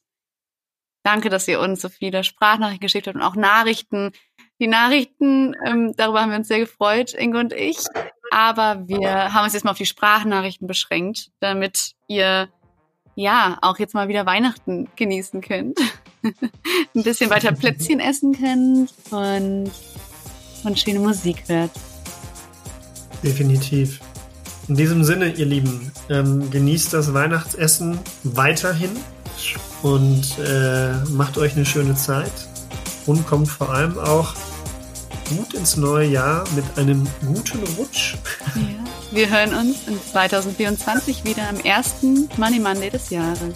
danke, 1.03 1.29
dass 1.29 1.47
ihr 1.47 1.59
uns 1.59 1.81
so 1.81 1.89
viele 1.89 2.23
Sprachnachrichten 2.23 2.85
geschickt 2.85 3.07
habt 3.07 3.15
und 3.15 3.21
auch 3.21 3.35
Nachrichten. 3.35 4.12
Die 4.59 4.67
Nachrichten, 4.67 5.55
ähm, 5.65 5.93
darüber 5.95 6.21
haben 6.21 6.31
wir 6.31 6.38
uns 6.38 6.47
sehr 6.47 6.59
gefreut, 6.59 7.13
Inge 7.13 7.39
und 7.39 7.53
ich. 7.53 7.77
Aber 8.31 8.88
wir 8.88 9.33
haben 9.33 9.43
uns 9.43 9.53
jetzt 9.53 9.65
mal 9.65 9.71
auf 9.71 9.77
die 9.77 9.85
Sprachnachrichten 9.85 10.67
beschränkt, 10.67 11.31
damit 11.39 11.93
ihr 12.07 12.49
ja 13.15 13.57
auch 13.62 13.77
jetzt 13.79 13.93
mal 13.93 14.07
wieder 14.07 14.25
Weihnachten 14.25 14.89
genießen 14.95 15.41
könnt. 15.41 15.79
Ein 16.95 17.03
bisschen 17.03 17.29
weiter 17.29 17.51
Plätzchen 17.51 17.99
essen 17.99 18.34
könnt 18.34 18.93
und, 19.12 19.71
und 20.63 20.79
schöne 20.79 20.99
Musik 20.99 21.43
hört. 21.47 21.71
Definitiv. 23.23 23.99
In 24.67 24.75
diesem 24.75 25.03
Sinne, 25.03 25.34
ihr 25.34 25.45
Lieben, 25.45 25.91
ähm, 26.10 26.49
genießt 26.51 26.93
das 26.93 27.13
Weihnachtsessen 27.13 27.99
weiterhin 28.23 28.91
und 29.82 30.38
äh, 30.39 30.93
macht 31.12 31.38
euch 31.38 31.55
eine 31.55 31.65
schöne 31.65 31.95
Zeit 31.95 32.32
und 33.05 33.25
kommt 33.25 33.47
vor 33.47 33.69
allem 33.73 33.97
auch 33.97 34.36
gut 35.29 35.53
ins 35.53 35.77
neue 35.77 36.08
Jahr 36.08 36.43
mit 36.55 36.65
einem 36.77 37.08
guten 37.25 37.60
Rutsch. 37.77 38.15
Ja. 38.55 38.62
Wir 39.12 39.29
hören 39.29 39.53
uns 39.55 39.88
in 39.88 39.99
2024 40.12 41.23
wieder 41.23 41.49
am 41.49 41.60
ersten 41.62 42.29
Money 42.38 42.60
Monday 42.60 42.91
des 42.91 43.10
Jahres. 43.10 43.55